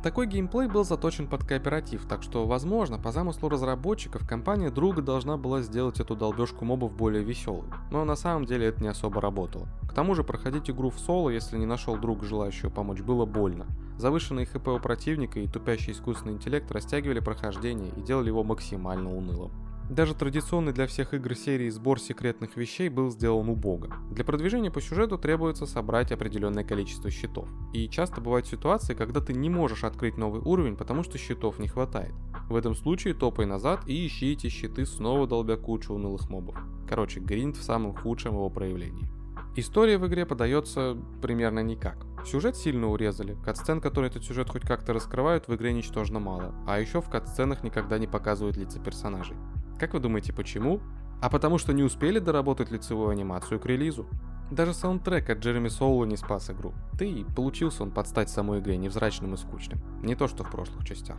Такой 0.02 0.26
геймплей 0.26 0.68
был 0.68 0.84
заточен 0.84 1.28
под 1.28 1.44
кооператив, 1.44 2.06
так 2.06 2.22
что, 2.22 2.46
возможно, 2.46 2.98
по 2.98 3.12
замыслу 3.12 3.50
разработчиков, 3.50 4.26
компания 4.26 4.70
друга 4.70 5.02
должна 5.02 5.36
была 5.36 5.60
сделать 5.60 6.00
эту 6.00 6.16
долбежку 6.16 6.64
мобов 6.64 6.96
более 6.96 7.22
веселой, 7.22 7.68
но 7.90 8.06
на 8.06 8.16
самом 8.16 8.46
деле 8.46 8.68
это 8.68 8.82
не 8.82 8.88
особо 8.88 9.20
работало. 9.20 9.68
К 9.94 10.02
тому 10.02 10.16
же 10.16 10.24
проходить 10.24 10.68
игру 10.68 10.90
в 10.90 10.98
соло, 10.98 11.30
если 11.30 11.56
не 11.56 11.66
нашел 11.66 11.96
друга, 11.96 12.26
желающего 12.26 12.68
помочь, 12.68 13.00
было 13.00 13.26
больно. 13.26 13.68
Завышенный 13.96 14.44
хп 14.44 14.66
у 14.66 14.80
противника 14.80 15.38
и 15.38 15.46
тупящий 15.46 15.92
искусственный 15.92 16.32
интеллект 16.32 16.68
растягивали 16.72 17.20
прохождение 17.20 17.92
и 17.96 18.02
делали 18.02 18.26
его 18.26 18.42
максимально 18.42 19.16
унылым. 19.16 19.52
Даже 19.88 20.16
традиционный 20.16 20.72
для 20.72 20.88
всех 20.88 21.14
игр 21.14 21.36
серии 21.36 21.70
сбор 21.70 22.00
секретных 22.00 22.56
вещей 22.56 22.88
был 22.88 23.12
сделан 23.12 23.48
убого. 23.48 23.86
Для 24.10 24.24
продвижения 24.24 24.72
по 24.72 24.80
сюжету 24.80 25.16
требуется 25.16 25.64
собрать 25.64 26.10
определенное 26.10 26.64
количество 26.64 27.08
щитов. 27.08 27.46
И 27.72 27.88
часто 27.88 28.20
бывают 28.20 28.48
ситуации, 28.48 28.94
когда 28.94 29.20
ты 29.20 29.32
не 29.32 29.48
можешь 29.48 29.84
открыть 29.84 30.16
новый 30.16 30.40
уровень, 30.40 30.76
потому 30.76 31.04
что 31.04 31.18
щитов 31.18 31.60
не 31.60 31.68
хватает. 31.68 32.14
В 32.48 32.56
этом 32.56 32.74
случае 32.74 33.14
топай 33.14 33.46
назад 33.46 33.86
и 33.86 34.04
ищи 34.04 34.32
эти 34.32 34.48
щиты, 34.48 34.86
снова 34.86 35.28
долбя 35.28 35.56
кучу 35.56 35.94
унылых 35.94 36.28
мобов. 36.30 36.56
Короче, 36.88 37.20
гринд 37.20 37.56
в 37.56 37.62
самом 37.62 37.94
худшем 37.94 38.32
его 38.32 38.50
проявлении. 38.50 39.08
История 39.56 39.98
в 39.98 40.06
игре 40.08 40.26
подается 40.26 40.96
примерно 41.22 41.60
никак. 41.60 41.96
Сюжет 42.26 42.56
сильно 42.56 42.90
урезали, 42.90 43.36
катсцен, 43.44 43.80
которые 43.80 44.10
этот 44.10 44.24
сюжет 44.24 44.50
хоть 44.50 44.62
как-то 44.62 44.92
раскрывают, 44.92 45.46
в 45.46 45.54
игре 45.54 45.72
ничтожно 45.72 46.18
мало, 46.18 46.52
а 46.66 46.80
еще 46.80 47.00
в 47.00 47.08
катсценах 47.08 47.62
никогда 47.62 47.98
не 47.98 48.08
показывают 48.08 48.56
лица 48.56 48.80
персонажей. 48.80 49.36
Как 49.78 49.94
вы 49.94 50.00
думаете, 50.00 50.32
почему? 50.32 50.80
А 51.20 51.30
потому 51.30 51.58
что 51.58 51.72
не 51.72 51.84
успели 51.84 52.18
доработать 52.18 52.72
лицевую 52.72 53.10
анимацию 53.10 53.60
к 53.60 53.66
релизу. 53.66 54.08
Даже 54.50 54.74
саундтрек 54.74 55.30
от 55.30 55.38
Джереми 55.38 55.68
Соула 55.68 56.04
не 56.04 56.16
спас 56.16 56.50
игру. 56.50 56.74
Да 56.94 57.04
и 57.04 57.22
получился 57.22 57.84
он 57.84 57.92
под 57.92 58.08
стать 58.08 58.30
самой 58.30 58.58
игре 58.58 58.76
невзрачным 58.76 59.34
и 59.34 59.36
скучным. 59.36 59.80
Не 60.02 60.16
то 60.16 60.26
что 60.26 60.42
в 60.42 60.50
прошлых 60.50 60.84
частях. 60.84 61.16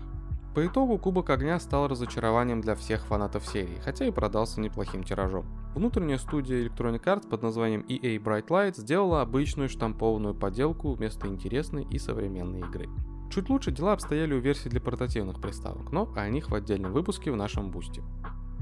По 0.56 0.66
итогу 0.66 0.98
Кубок 0.98 1.32
Огня 1.32 1.60
стал 1.60 1.90
разочарованием 1.90 2.62
для 2.62 2.76
всех 2.76 3.06
фанатов 3.08 3.46
серии, 3.46 3.78
хотя 3.84 4.06
и 4.06 4.12
продался 4.12 4.62
неплохим 4.62 5.04
тиражом. 5.04 5.46
Внутренняя 5.76 6.18
студия 6.18 6.66
Electronic 6.66 7.04
Arts 7.04 7.28
под 7.28 7.44
названием 7.44 7.82
EA 7.82 8.18
Bright 8.24 8.48
Light 8.48 8.78
сделала 8.78 9.22
обычную 9.22 9.68
штампованную 9.68 10.34
поделку 10.34 10.94
вместо 10.94 11.28
интересной 11.28 11.86
и 11.92 12.00
современной 12.00 12.62
игры. 12.62 12.88
Чуть 13.30 13.50
лучше 13.50 13.72
дела 13.72 13.92
обстояли 13.92 14.34
у 14.34 14.40
версий 14.40 14.70
для 14.70 14.80
портативных 14.80 15.42
приставок, 15.42 15.92
но 15.92 16.10
о 16.16 16.30
них 16.30 16.50
в 16.50 16.56
отдельном 16.56 16.94
выпуске 16.94 17.32
в 17.32 17.36
нашем 17.36 17.70
бусте. 17.70 18.02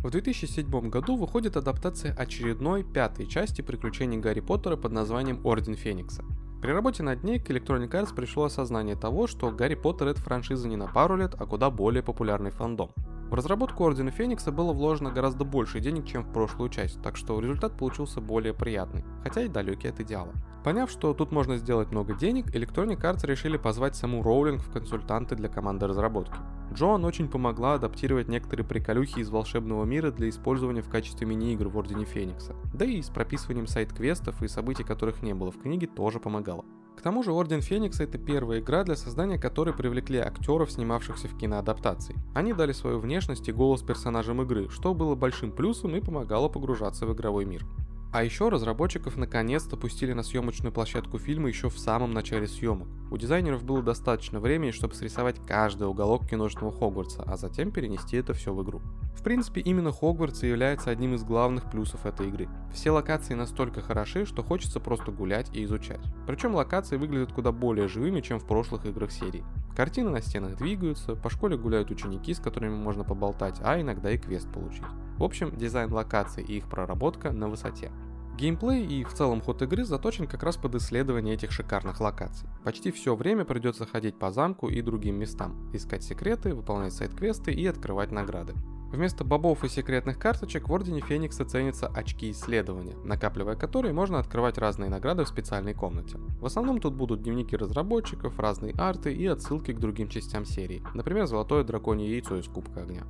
В 0.04 0.10
2007 0.10 0.90
году 0.90 1.16
выходит 1.16 1.58
адаптация 1.58 2.16
очередной 2.16 2.84
пятой 2.84 3.28
части 3.28 3.62
приключений 3.62 4.18
Гарри 4.18 4.40
Поттера 4.40 4.78
под 4.78 4.94
названием 4.94 5.46
Орден 5.46 5.76
Феникса. 5.76 6.26
При 6.64 6.72
работе 6.72 7.04
над 7.04 7.26
ней 7.26 7.40
к 7.40 7.50
Electronic 7.50 7.90
Arts 7.90 8.16
пришло 8.16 8.46
осознание 8.46 8.96
того, 8.96 9.28
что 9.28 9.52
Гарри 9.52 9.76
Поттер 9.76 10.08
это 10.08 10.22
франшиза 10.22 10.70
не 10.70 10.78
на 10.78 10.88
пару 10.88 11.18
лет, 11.18 11.36
а 11.38 11.46
куда 11.46 11.70
более 11.70 12.02
популярный 12.02 12.52
фандом. 12.52 12.92
В 13.30 13.34
разработку 13.34 13.84
Ордена 13.84 14.12
Феникса 14.12 14.54
было 14.54 14.72
вложено 14.72 15.12
гораздо 15.12 15.44
больше 15.44 15.82
денег, 15.82 16.06
чем 16.06 16.24
в 16.24 16.32
прошлую 16.32 16.70
часть, 16.70 17.02
так 17.02 17.18
что 17.18 17.38
результат 17.42 17.78
получился 17.78 18.22
более 18.22 18.54
приятный, 18.54 19.04
хотя 19.24 19.42
и 19.42 19.50
далекий 19.50 19.90
от 19.90 20.00
идеала. 20.00 20.32
Поняв, 20.64 20.90
что 20.90 21.14
тут 21.14 21.32
можно 21.32 21.58
сделать 21.58 21.92
много 21.92 22.14
денег, 22.14 22.56
Electronic 22.56 23.02
Arts 23.02 23.28
решили 23.28 23.58
позвать 23.58 23.98
саму 23.98 24.24
Роулинг 24.24 24.62
в 24.62 24.72
консультанты 24.72 25.36
для 25.36 25.50
команды 25.50 25.88
разработки. 25.88 26.38
Джоан 26.74 27.04
очень 27.04 27.28
помогла 27.28 27.74
адаптировать 27.74 28.30
некоторые 28.30 28.66
приколюхи 28.66 29.20
из 29.20 29.30
волшебного 29.30 29.84
мира 29.84 30.10
для 30.10 30.30
использования 30.30 30.82
в 30.82 30.90
качестве 30.90 31.28
мини-игр 31.28 31.68
в 31.68 31.78
Ордене 31.78 32.06
Феникса. 32.06 32.56
Да 32.74 32.86
и 32.86 33.02
с 33.02 33.10
прописыванием 33.10 33.68
сайт-квестов 33.68 34.42
и 34.42 34.48
событий, 34.48 34.84
которых 34.84 35.22
не 35.22 35.34
было 35.34 35.52
в 35.52 35.62
книге, 35.62 35.88
тоже 35.88 36.20
помогала. 36.20 36.64
К 36.98 37.02
тому 37.02 37.24
же 37.24 37.34
Орден 37.34 37.60
Феникса 37.62 38.04
это 38.06 38.18
первая 38.18 38.62
игра, 38.62 38.84
для 38.84 38.96
создания 38.96 39.38
которой 39.38 39.74
привлекли 39.74 40.20
актеров, 40.20 40.72
снимавшихся 40.72 41.28
в 41.28 41.38
киноадаптации. 41.38 42.16
Они 42.34 42.54
дали 42.54 42.72
свою 42.72 43.00
внешность 43.00 43.50
и 43.50 43.52
голос 43.52 43.82
персонажам 43.82 44.42
игры, 44.42 44.70
что 44.70 44.94
было 44.94 45.16
большим 45.16 45.52
плюсом 45.52 45.96
и 45.96 46.00
помогало 46.00 46.48
погружаться 46.48 47.06
в 47.06 47.14
игровой 47.14 47.44
мир. 47.44 47.66
А 48.14 48.24
еще 48.24 48.50
разработчиков 48.50 49.18
наконец-то 49.18 49.76
пустили 49.76 50.14
на 50.14 50.22
съемочную 50.22 50.72
площадку 50.72 51.18
фильма 51.18 51.50
еще 51.50 51.72
в 51.72 51.80
самом 51.80 52.12
начале 52.12 52.48
съемок. 52.48 52.88
У 53.10 53.18
дизайнеров 53.18 53.64
было 53.64 53.82
достаточно 53.82 54.40
времени, 54.40 54.70
чтобы 54.70 54.94
срисовать 54.94 55.44
каждый 55.48 55.88
уголок 55.88 56.30
киношного 56.30 56.72
Хогвартса, 56.72 57.24
а 57.26 57.38
затем 57.38 57.72
перенести 57.72 58.18
это 58.18 58.34
все 58.34 58.54
в 58.54 58.64
игру. 58.64 58.84
В 59.14 59.24
принципе, 59.24 59.62
именно 59.62 59.92
Хогвартс 59.92 60.44
и 60.44 60.48
является 60.48 60.90
одним 60.90 61.16
из 61.16 61.24
главных 61.24 61.70
плюсов 61.70 62.06
этой 62.06 62.28
игры. 62.28 62.50
Все 62.74 62.92
локации 62.92 63.36
настолько 63.36 63.82
хороши, 63.82 64.26
что 64.26 64.44
хочется 64.44 64.80
просто 64.80 65.12
гулять 65.12 65.50
и 65.56 65.64
изучать. 65.64 66.02
Причем 66.28 66.56
локации 66.56 66.98
выглядят 66.98 67.32
куда 67.32 67.52
более 67.52 67.88
живыми, 67.88 68.22
чем 68.22 68.40
в 68.40 68.46
прошлых 68.46 68.86
играх 68.86 69.12
серии. 69.12 69.46
Картины 69.76 70.10
на 70.10 70.22
стенах 70.22 70.58
двигаются, 70.58 71.16
по 71.16 71.30
школе 71.30 71.58
гуляют 71.58 71.90
ученики, 71.90 72.34
с 72.34 72.40
которыми 72.40 72.76
можно 72.76 73.04
поболтать, 73.04 73.60
а 73.64 73.80
иногда 73.80 74.12
и 74.12 74.18
квест 74.18 74.52
получить. 74.52 74.84
В 75.18 75.24
общем, 75.24 75.56
дизайн 75.56 75.92
локаций 75.92 76.44
и 76.44 76.58
их 76.58 76.68
проработка 76.68 77.32
на 77.32 77.48
высоте. 77.48 77.92
Геймплей 78.38 78.86
и 78.86 79.04
в 79.04 79.14
целом 79.14 79.42
ход 79.42 79.62
игры 79.62 79.84
заточен 79.86 80.26
как 80.28 80.42
раз 80.42 80.58
под 80.58 80.76
исследование 80.76 81.36
этих 81.36 81.52
шикарных 81.52 82.00
локаций. 82.00 82.50
Почти 82.64 82.92
все 82.92 83.16
время 83.16 83.46
придется 83.46 83.86
ходить 83.86 84.18
по 84.18 84.32
замку 84.32 84.70
и 84.70 84.82
другим 84.82 85.20
местам, 85.20 85.70
искать 85.72 86.04
секреты, 86.04 86.56
выполнять 86.56 86.94
сайт-квесты 86.94 87.54
и 87.54 87.66
открывать 87.68 88.12
награды. 88.12 88.54
Вместо 88.94 89.24
бобов 89.24 89.64
и 89.64 89.70
секретных 89.70 90.20
карточек 90.20 90.70
в 90.70 90.72
Ордене 90.72 91.02
Феникса 91.02 91.46
ценятся 91.46 91.88
очки 91.88 92.30
исследования, 92.30 92.96
накапливая 93.04 93.56
которые 93.56 93.92
можно 93.92 94.20
открывать 94.20 94.60
разные 94.60 94.88
награды 94.88 95.24
в 95.24 95.28
специальной 95.28 95.74
комнате. 95.74 96.20
В 96.40 96.46
основном 96.46 96.80
тут 96.80 96.94
будут 96.94 97.24
дневники 97.24 97.58
разработчиков, 97.58 98.40
разные 98.40 98.76
арты 98.78 99.12
и 99.12 99.26
отсылки 99.26 99.74
к 99.74 99.80
другим 99.80 100.10
частям 100.10 100.46
серии, 100.46 100.84
например, 100.94 101.26
золотое 101.26 101.64
драконье 101.64 102.08
яйцо 102.08 102.38
из 102.38 102.46
Кубка 102.48 102.84
Огня. 102.84 103.02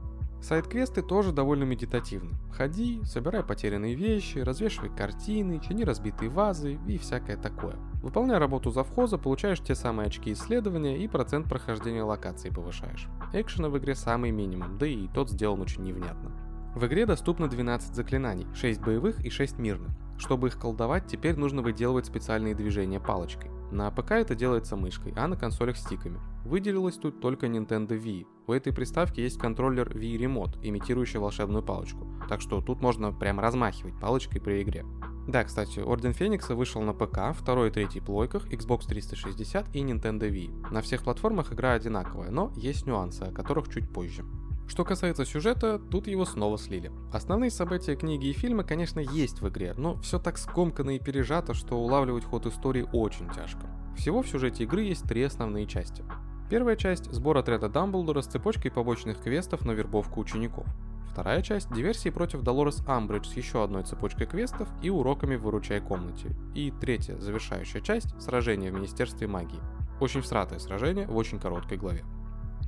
Сайт-квесты 0.43 1.01
тоже 1.01 1.31
довольно 1.31 1.63
медитативны. 1.63 2.35
Ходи, 2.51 3.01
собирай 3.05 3.43
потерянные 3.43 3.95
вещи, 3.95 4.39
развешивай 4.39 4.89
картины, 4.89 5.61
чини 5.65 5.83
разбитые 5.83 6.29
вазы 6.29 6.77
и 6.85 6.97
всякое 6.97 7.37
такое. 7.37 7.77
Выполняя 8.01 8.39
работу 8.39 8.69
завхоза, 8.69 9.17
получаешь 9.17 9.61
те 9.61 9.73
самые 9.73 10.07
очки 10.07 10.33
исследования 10.33 10.97
и 10.97 11.07
процент 11.07 11.47
прохождения 11.47 12.03
локации 12.03 12.49
повышаешь. 12.49 13.07
Экшена 13.31 13.69
в 13.69 13.77
игре 13.77 13.95
самый 13.95 14.31
минимум, 14.31 14.77
да 14.77 14.85
и 14.85 15.07
тот 15.07 15.29
сделан 15.29 15.61
очень 15.61 15.83
невнятно. 15.83 16.42
В 16.75 16.85
игре 16.87 17.05
доступно 17.05 17.47
12 17.47 17.93
заклинаний, 17.93 18.47
6 18.55 18.81
боевых 18.81 19.23
и 19.23 19.29
6 19.29 19.59
мирных. 19.59 19.91
Чтобы 20.17 20.47
их 20.47 20.59
колдовать, 20.59 21.05
теперь 21.05 21.35
нужно 21.35 21.61
выделывать 21.61 22.07
специальные 22.07 22.55
движения 22.55 22.99
палочкой. 22.99 23.51
На 23.71 23.91
ПК 23.91 24.11
это 24.13 24.33
делается 24.33 24.75
мышкой, 24.75 25.13
а 25.15 25.27
на 25.27 25.35
консолях 25.35 25.77
стиками. 25.77 26.19
Выделилась 26.45 26.97
тут 26.97 27.21
только 27.21 27.45
Nintendo 27.45 27.89
Wii. 27.89 28.25
У 28.47 28.53
этой 28.53 28.73
приставки 28.73 29.19
есть 29.19 29.39
контроллер 29.39 29.89
Wii 29.95 30.17
Remote, 30.17 30.59
имитирующий 30.63 31.19
волшебную 31.19 31.63
палочку. 31.63 32.07
Так 32.27 32.41
что 32.41 32.61
тут 32.61 32.81
можно 32.81 33.11
прям 33.11 33.39
размахивать 33.39 33.99
палочкой 33.99 34.41
при 34.41 34.63
игре. 34.63 34.83
Да, 35.27 35.43
кстати, 35.43 35.79
Орден 35.79 36.13
Феникса 36.13 36.55
вышел 36.55 36.81
на 36.81 36.93
ПК, 36.93 37.35
второй 37.35 37.69
и 37.69 37.71
третий 37.71 37.99
плойках, 37.99 38.47
Xbox 38.51 38.87
360 38.87 39.75
и 39.75 39.83
Nintendo 39.83 40.29
Wii. 40.29 40.71
На 40.71 40.81
всех 40.81 41.03
платформах 41.03 41.53
игра 41.53 41.73
одинаковая, 41.73 42.29
но 42.29 42.51
есть 42.55 42.85
нюансы, 42.85 43.23
о 43.23 43.31
которых 43.31 43.69
чуть 43.69 43.91
позже. 43.91 44.23
Что 44.67 44.85
касается 44.85 45.25
сюжета, 45.25 45.77
тут 45.77 46.07
его 46.07 46.25
снова 46.25 46.57
слили. 46.57 46.91
Основные 47.11 47.51
события 47.51 47.95
книги 47.95 48.27
и 48.27 48.33
фильма, 48.33 48.63
конечно, 48.63 48.99
есть 48.99 49.41
в 49.41 49.49
игре, 49.49 49.73
но 49.77 49.97
все 49.97 50.19
так 50.19 50.37
скомкано 50.37 50.95
и 50.95 50.99
пережато, 50.99 51.53
что 51.53 51.75
улавливать 51.75 52.23
ход 52.23 52.45
истории 52.45 52.87
очень 52.93 53.29
тяжко. 53.29 53.67
Всего 53.95 54.21
в 54.21 54.27
сюжете 54.27 54.63
игры 54.63 54.83
есть 54.83 55.03
три 55.03 55.23
основные 55.23 55.67
части. 55.67 56.03
Первая 56.49 56.75
часть– 56.75 57.11
сбор 57.11 57.37
отряда 57.37 57.69
Дамблдора 57.69 58.21
с 58.21 58.27
цепочкой 58.27 58.71
побочных 58.71 59.21
квестов 59.21 59.65
на 59.65 59.71
вербовку 59.71 60.19
учеников. 60.19 60.65
Вторая 61.09 61.41
часть– 61.43 61.71
диверсии 61.73 62.09
против 62.09 62.41
Долорес 62.41 62.81
Амбридж 62.87 63.27
с 63.27 63.37
еще 63.37 63.63
одной 63.63 63.83
цепочкой 63.83 64.25
квестов 64.25 64.67
и 64.81 64.89
уроками 64.89 65.35
«Выручай 65.35 65.79
комнате». 65.79 66.35
И 66.55 66.71
третья, 66.71 67.17
завершающая 67.17 67.81
часть– 67.81 68.09
сражение 68.19 68.71
в 68.71 68.75
Министерстве 68.75 69.27
магии. 69.27 69.59
Очень 69.99 70.21
всратое 70.21 70.57
сражение 70.59 71.05
в 71.05 71.15
очень 71.15 71.39
короткой 71.39 71.77
главе. 71.77 72.03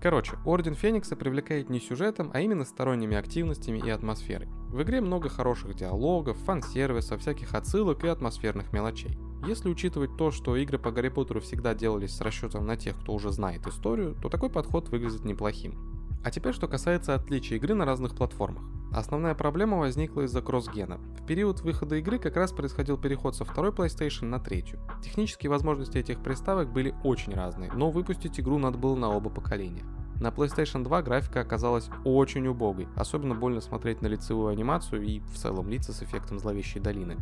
Короче, 0.02 0.38
Орден 0.46 0.76
Феникса 0.76 1.16
привлекает 1.16 1.70
не 1.70 1.80
сюжетом, 1.80 2.30
а 2.34 2.42
именно 2.42 2.66
сторонними 2.66 3.18
активностями 3.18 3.80
и 3.80 3.90
атмосферой. 3.90 4.48
В 4.70 4.82
игре 4.84 5.02
много 5.02 5.30
хороших 5.30 5.76
диалогов, 5.76 6.38
фан-сервиса, 6.46 7.18
всяких 7.18 7.56
отсылок 7.56 8.04
и 8.04 8.08
атмосферных 8.08 8.74
мелочей. 8.74 9.18
Если 9.48 9.70
учитывать 9.70 10.18
то, 10.18 10.32
что 10.32 10.56
игры 10.56 10.78
по 10.78 10.92
Гарри 10.92 11.10
Поттеру 11.10 11.40
всегда 11.40 11.74
делались 11.74 12.16
с 12.16 12.22
расчетом 12.22 12.66
на 12.66 12.78
тех, 12.78 13.00
кто 13.00 13.14
уже 13.14 13.32
знает 13.32 13.66
историю, 13.68 14.16
то 14.22 14.30
такой 14.30 14.50
подход 14.50 14.90
выглядит 14.90 15.24
неплохим. 15.24 15.95
А 16.26 16.32
теперь 16.32 16.54
что 16.54 16.68
касается 16.68 17.14
отличий 17.14 17.58
игры 17.58 17.76
на 17.76 17.86
разных 17.86 18.16
платформах. 18.16 18.64
Основная 18.92 19.36
проблема 19.36 19.78
возникла 19.78 20.22
из-за 20.22 20.42
кроссгена. 20.42 20.98
В 21.22 21.24
период 21.28 21.62
выхода 21.62 21.98
игры 21.98 22.18
как 22.18 22.36
раз 22.36 22.52
происходил 22.52 22.98
переход 22.98 23.36
со 23.36 23.46
второй 23.46 23.70
PlayStation 23.70 24.26
на 24.26 24.40
третью. 24.40 24.80
Технические 25.04 25.52
возможности 25.52 26.00
этих 26.00 26.24
приставок 26.24 26.74
были 26.74 26.96
очень 27.04 27.36
разные, 27.36 27.72
но 27.74 27.92
выпустить 27.92 28.40
игру 28.40 28.58
надо 28.58 28.80
было 28.80 28.96
на 28.96 29.16
оба 29.16 29.30
поколения. 29.30 29.84
На 30.20 30.30
PlayStation 30.30 30.84
2 30.84 31.04
графика 31.04 31.42
оказалась 31.42 31.92
очень 32.06 32.48
убогой, 32.48 32.88
особенно 32.96 33.36
больно 33.36 33.62
смотреть 33.62 34.02
на 34.02 34.08
лицевую 34.08 34.48
анимацию 34.48 35.04
и 35.04 35.20
в 35.20 35.36
целом 35.36 35.70
лица 35.70 35.94
с 35.94 36.02
эффектом 36.02 36.40
зловещей 36.40 36.82
долины. 36.82 37.18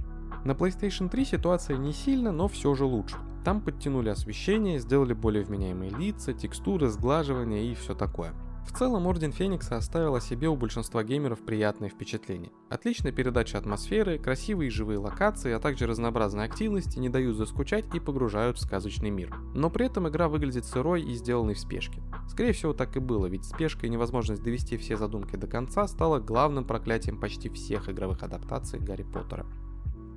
На 0.46 0.52
PlayStation 0.52 1.10
3 1.10 1.26
ситуация 1.26 1.76
не 1.76 1.92
сильно, 1.92 2.32
но 2.32 2.48
все 2.48 2.74
же 2.74 2.86
лучше. 2.86 3.18
Там 3.44 3.60
подтянули 3.60 4.08
освещение, 4.08 4.80
сделали 4.80 5.12
более 5.12 5.44
вменяемые 5.44 5.92
лица, 5.92 6.32
текстуры, 6.32 6.88
сглаживания 6.88 7.64
и 7.64 7.76
все 7.76 7.96
такое. 7.96 8.34
В 8.66 8.78
целом, 8.78 9.06
Орден 9.08 9.32
Феникса 9.32 9.78
оставил 9.78 10.16
о 10.16 10.22
себе 10.22 10.48
у 10.48 10.56
большинства 10.56 11.04
геймеров 11.04 11.42
приятные 11.42 11.90
впечатления. 11.90 12.50
Отличная 12.70 13.12
передача 13.12 13.58
атмосферы, 13.58 14.18
красивые 14.18 14.68
и 14.68 14.72
живые 14.72 14.98
локации, 14.98 15.52
а 15.52 15.60
также 15.60 15.86
разнообразные 15.86 16.46
активности 16.46 16.98
не 16.98 17.10
дают 17.10 17.36
заскучать 17.36 17.86
и 17.94 18.00
погружают 18.00 18.58
в 18.58 18.62
сказочный 18.62 19.10
мир. 19.10 19.36
Но 19.54 19.70
при 19.70 19.86
этом 19.86 20.08
игра 20.08 20.28
выглядит 20.28 20.66
сырой 20.66 21.04
и 21.04 21.14
сделанной 21.14 21.54
в 21.54 21.60
спешке. 21.60 22.02
Скорее 22.28 22.54
всего 22.54 22.74
так 22.74 22.96
и 22.96 23.00
было, 23.00 23.28
ведь 23.28 23.46
спешка 23.46 23.86
и 23.86 23.90
невозможность 23.90 24.42
довести 24.42 24.78
все 24.78 24.98
задумки 24.98 25.36
до 25.36 25.48
конца 25.48 25.88
стала 25.88 26.20
главным 26.20 26.66
проклятием 26.66 27.20
почти 27.20 27.50
всех 27.50 27.90
игровых 27.90 28.24
адаптаций 28.24 28.80
Гарри 28.80 29.04
Поттера. 29.04 29.46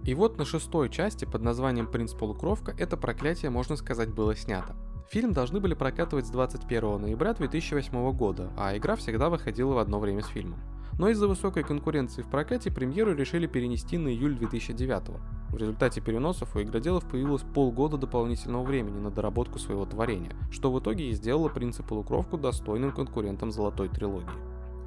И 0.04 0.14
вот 0.14 0.38
на 0.38 0.44
шестой 0.44 0.88
части 0.88 1.24
под 1.24 1.42
названием 1.42 1.88
«Принц 1.88 2.14
Полукровка» 2.14 2.72
это 2.78 2.96
проклятие, 2.96 3.50
можно 3.50 3.74
сказать, 3.74 4.14
было 4.14 4.36
снято. 4.36 4.76
Фильм 5.08 5.32
должны 5.32 5.60
были 5.60 5.74
прокатывать 5.74 6.26
с 6.26 6.30
21 6.30 7.00
ноября 7.00 7.32
2008 7.32 8.12
года, 8.12 8.50
а 8.56 8.76
игра 8.76 8.96
всегда 8.96 9.30
выходила 9.30 9.74
в 9.74 9.78
одно 9.78 10.00
время 10.00 10.22
с 10.22 10.26
фильмом. 10.26 10.58
Но 10.98 11.08
из-за 11.10 11.28
высокой 11.28 11.62
конкуренции 11.62 12.22
в 12.22 12.28
прокате 12.28 12.72
премьеру 12.72 13.14
решили 13.14 13.46
перенести 13.46 13.98
на 13.98 14.08
июль 14.08 14.34
2009 14.34 15.02
В 15.50 15.56
результате 15.56 16.00
переносов 16.00 16.56
у 16.56 16.60
игроделов 16.60 17.08
появилось 17.08 17.42
полгода 17.42 17.98
дополнительного 17.98 18.64
времени 18.64 18.98
на 18.98 19.10
доработку 19.12 19.60
своего 19.60 19.84
творения, 19.84 20.32
что 20.50 20.72
в 20.72 20.80
итоге 20.80 21.10
и 21.10 21.12
сделало 21.12 21.50
принцип 21.50 21.86
полукровку 21.86 22.36
достойным 22.36 22.90
конкурентом 22.90 23.52
золотой 23.52 23.88
трилогии. 23.88 24.26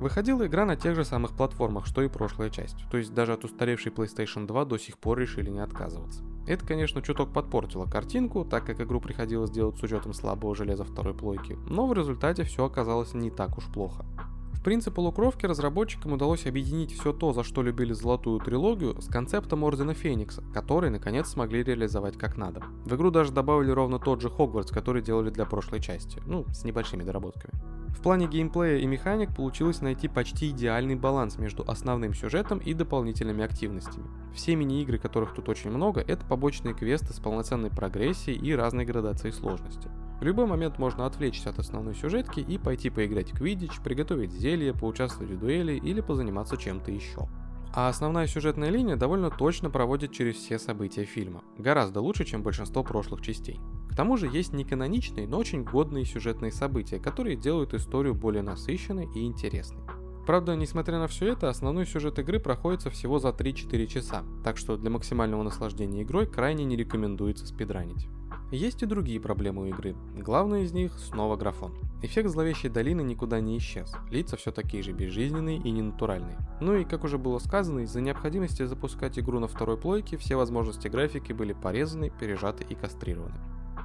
Выходила 0.01 0.45
игра 0.47 0.65
на 0.65 0.75
тех 0.75 0.95
же 0.95 1.05
самых 1.05 1.31
платформах, 1.31 1.85
что 1.85 2.01
и 2.01 2.09
прошлая 2.09 2.49
часть, 2.49 2.77
то 2.91 2.97
есть 2.97 3.13
даже 3.13 3.33
от 3.33 3.45
устаревшей 3.45 3.91
PlayStation 3.91 4.47
2 4.47 4.65
до 4.65 4.77
сих 4.77 4.97
пор 4.97 5.19
решили 5.19 5.49
не 5.49 5.59
отказываться. 5.59 6.23
Это, 6.49 6.65
конечно, 6.65 7.03
чуток 7.03 7.31
подпортило 7.31 7.85
картинку, 7.85 8.43
так 8.43 8.65
как 8.65 8.81
игру 8.81 8.99
приходилось 8.99 9.51
делать 9.51 9.77
с 9.77 9.83
учетом 9.83 10.13
слабого 10.13 10.55
железа 10.55 10.83
второй 10.83 11.13
плойки, 11.13 11.55
но 11.67 11.85
в 11.85 11.93
результате 11.93 12.43
все 12.43 12.65
оказалось 12.65 13.13
не 13.13 13.29
так 13.29 13.55
уж 13.59 13.65
плохо. 13.65 14.03
В 14.53 14.63
принципе 14.63 14.95
полукровки 14.95 15.45
разработчикам 15.45 16.13
удалось 16.13 16.47
объединить 16.47 16.91
все 16.91 17.13
то, 17.13 17.33
за 17.33 17.43
что 17.43 17.61
любили 17.61 17.93
золотую 17.93 18.39
трилогию, 18.39 18.99
с 18.99 19.05
концептом 19.05 19.63
Ордена 19.63 19.93
Феникса, 19.93 20.43
который 20.51 20.89
наконец 20.89 21.27
смогли 21.29 21.63
реализовать 21.63 22.17
как 22.17 22.35
надо. 22.35 22.63
В 22.83 22.95
игру 22.95 23.11
даже 23.11 23.31
добавили 23.31 23.69
ровно 23.69 23.99
тот 23.99 24.19
же 24.19 24.31
Хогвартс, 24.31 24.71
который 24.71 25.03
делали 25.03 25.29
для 25.29 25.45
прошлой 25.45 25.81
части, 25.81 26.19
ну, 26.25 26.45
с 26.51 26.63
небольшими 26.63 27.03
доработками. 27.03 27.53
В 27.93 28.01
плане 28.01 28.27
геймплея 28.27 28.77
и 28.77 28.85
механик 28.85 29.35
получилось 29.35 29.81
найти 29.81 30.07
почти 30.07 30.49
идеальный 30.51 30.95
баланс 30.95 31.37
между 31.37 31.69
основным 31.69 32.13
сюжетом 32.13 32.59
и 32.59 32.73
дополнительными 32.73 33.43
активностями. 33.43 34.07
Все 34.33 34.55
мини-игры, 34.55 34.97
которых 34.97 35.33
тут 35.33 35.49
очень 35.49 35.69
много, 35.69 35.99
это 35.99 36.25
побочные 36.25 36.73
квесты 36.73 37.13
с 37.13 37.19
полноценной 37.19 37.69
прогрессией 37.69 38.39
и 38.39 38.55
разной 38.55 38.85
градацией 38.85 39.33
сложности. 39.33 39.89
В 40.19 40.23
любой 40.23 40.47
момент 40.47 40.79
можно 40.79 41.05
отвлечься 41.05 41.49
от 41.49 41.59
основной 41.59 41.95
сюжетки 41.95 42.41
и 42.41 42.57
пойти 42.57 42.89
поиграть 42.89 43.31
в 43.31 43.37
Квидич, 43.37 43.79
приготовить 43.81 44.33
зелье, 44.33 44.73
поучаствовать 44.73 45.31
в 45.31 45.39
дуэли 45.39 45.73
или 45.73 46.01
позаниматься 46.01 46.57
чем-то 46.57 46.91
еще. 46.91 47.27
А 47.73 47.87
основная 47.87 48.25
сюжетная 48.27 48.69
линия 48.69 48.95
довольно 48.95 49.29
точно 49.29 49.69
проводит 49.69 50.11
через 50.11 50.35
все 50.35 50.57
события 50.57 51.05
фильма. 51.05 51.43
Гораздо 51.57 52.01
лучше, 52.01 52.25
чем 52.25 52.41
большинство 52.41 52.83
прошлых 52.83 53.21
частей. 53.21 53.59
К 53.89 53.95
тому 53.95 54.17
же 54.17 54.27
есть 54.27 54.53
неканоничные, 54.53 55.27
но 55.27 55.37
очень 55.37 55.63
годные 55.63 56.05
сюжетные 56.05 56.51
события, 56.51 56.99
которые 56.99 57.35
делают 57.35 57.73
историю 57.73 58.15
более 58.15 58.41
насыщенной 58.41 59.07
и 59.13 59.25
интересной. 59.25 59.83
Правда, 60.25 60.55
несмотря 60.55 60.99
на 60.99 61.07
все 61.07 61.31
это, 61.31 61.49
основной 61.49 61.85
сюжет 61.85 62.19
игры 62.19 62.39
проходится 62.39 62.89
всего 62.89 63.17
за 63.17 63.29
3-4 63.29 63.87
часа, 63.87 64.23
так 64.43 64.57
что 64.57 64.77
для 64.77 64.89
максимального 64.89 65.41
наслаждения 65.41 66.03
игрой 66.03 66.27
крайне 66.27 66.65
не 66.65 66.75
рекомендуется 66.75 67.47
спидранить. 67.47 68.07
Есть 68.51 68.83
и 68.83 68.85
другие 68.85 69.19
проблемы 69.19 69.63
у 69.63 69.65
игры. 69.65 69.95
Главная 70.15 70.61
из 70.61 70.71
них 70.71 70.93
снова 70.99 71.35
графон. 71.35 71.73
Эффект 72.01 72.29
зловещей 72.29 72.69
долины 72.69 73.01
никуда 73.01 73.41
не 73.41 73.57
исчез. 73.57 73.93
Лица 74.09 74.37
все 74.37 74.53
такие 74.53 74.81
же 74.83 74.93
безжизненные 74.93 75.57
и 75.57 75.69
ненатуральные. 75.69 76.37
Ну 76.61 76.75
и, 76.77 76.85
как 76.85 77.03
уже 77.03 77.17
было 77.17 77.39
сказано, 77.39 77.81
из-за 77.81 77.99
необходимости 77.99 78.63
запускать 78.63 79.19
игру 79.19 79.39
на 79.39 79.49
второй 79.49 79.77
плойке, 79.77 80.15
все 80.15 80.37
возможности 80.37 80.87
графики 80.87 81.33
были 81.33 81.51
порезаны, 81.51 82.09
пережаты 82.09 82.63
и 82.63 82.73
кастрированы. 82.73 83.35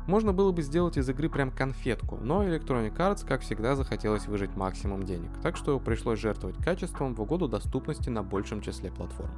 Можно 0.06 0.32
было 0.32 0.52
бы 0.52 0.62
сделать 0.62 0.96
из 0.96 1.08
игры 1.08 1.28
прям 1.28 1.50
конфетку, 1.50 2.16
но 2.22 2.44
Electronic 2.44 2.96
Arts, 2.96 3.26
как 3.26 3.40
всегда, 3.40 3.74
захотелось 3.74 4.26
выжить 4.26 4.54
максимум 4.54 5.02
денег, 5.02 5.30
так 5.42 5.56
что 5.56 5.80
пришлось 5.80 6.20
жертвовать 6.20 6.58
качеством 6.58 7.14
в 7.14 7.20
угоду 7.22 7.48
доступности 7.48 8.10
на 8.10 8.22
большем 8.22 8.60
числе 8.60 8.92
платформ. 8.92 9.32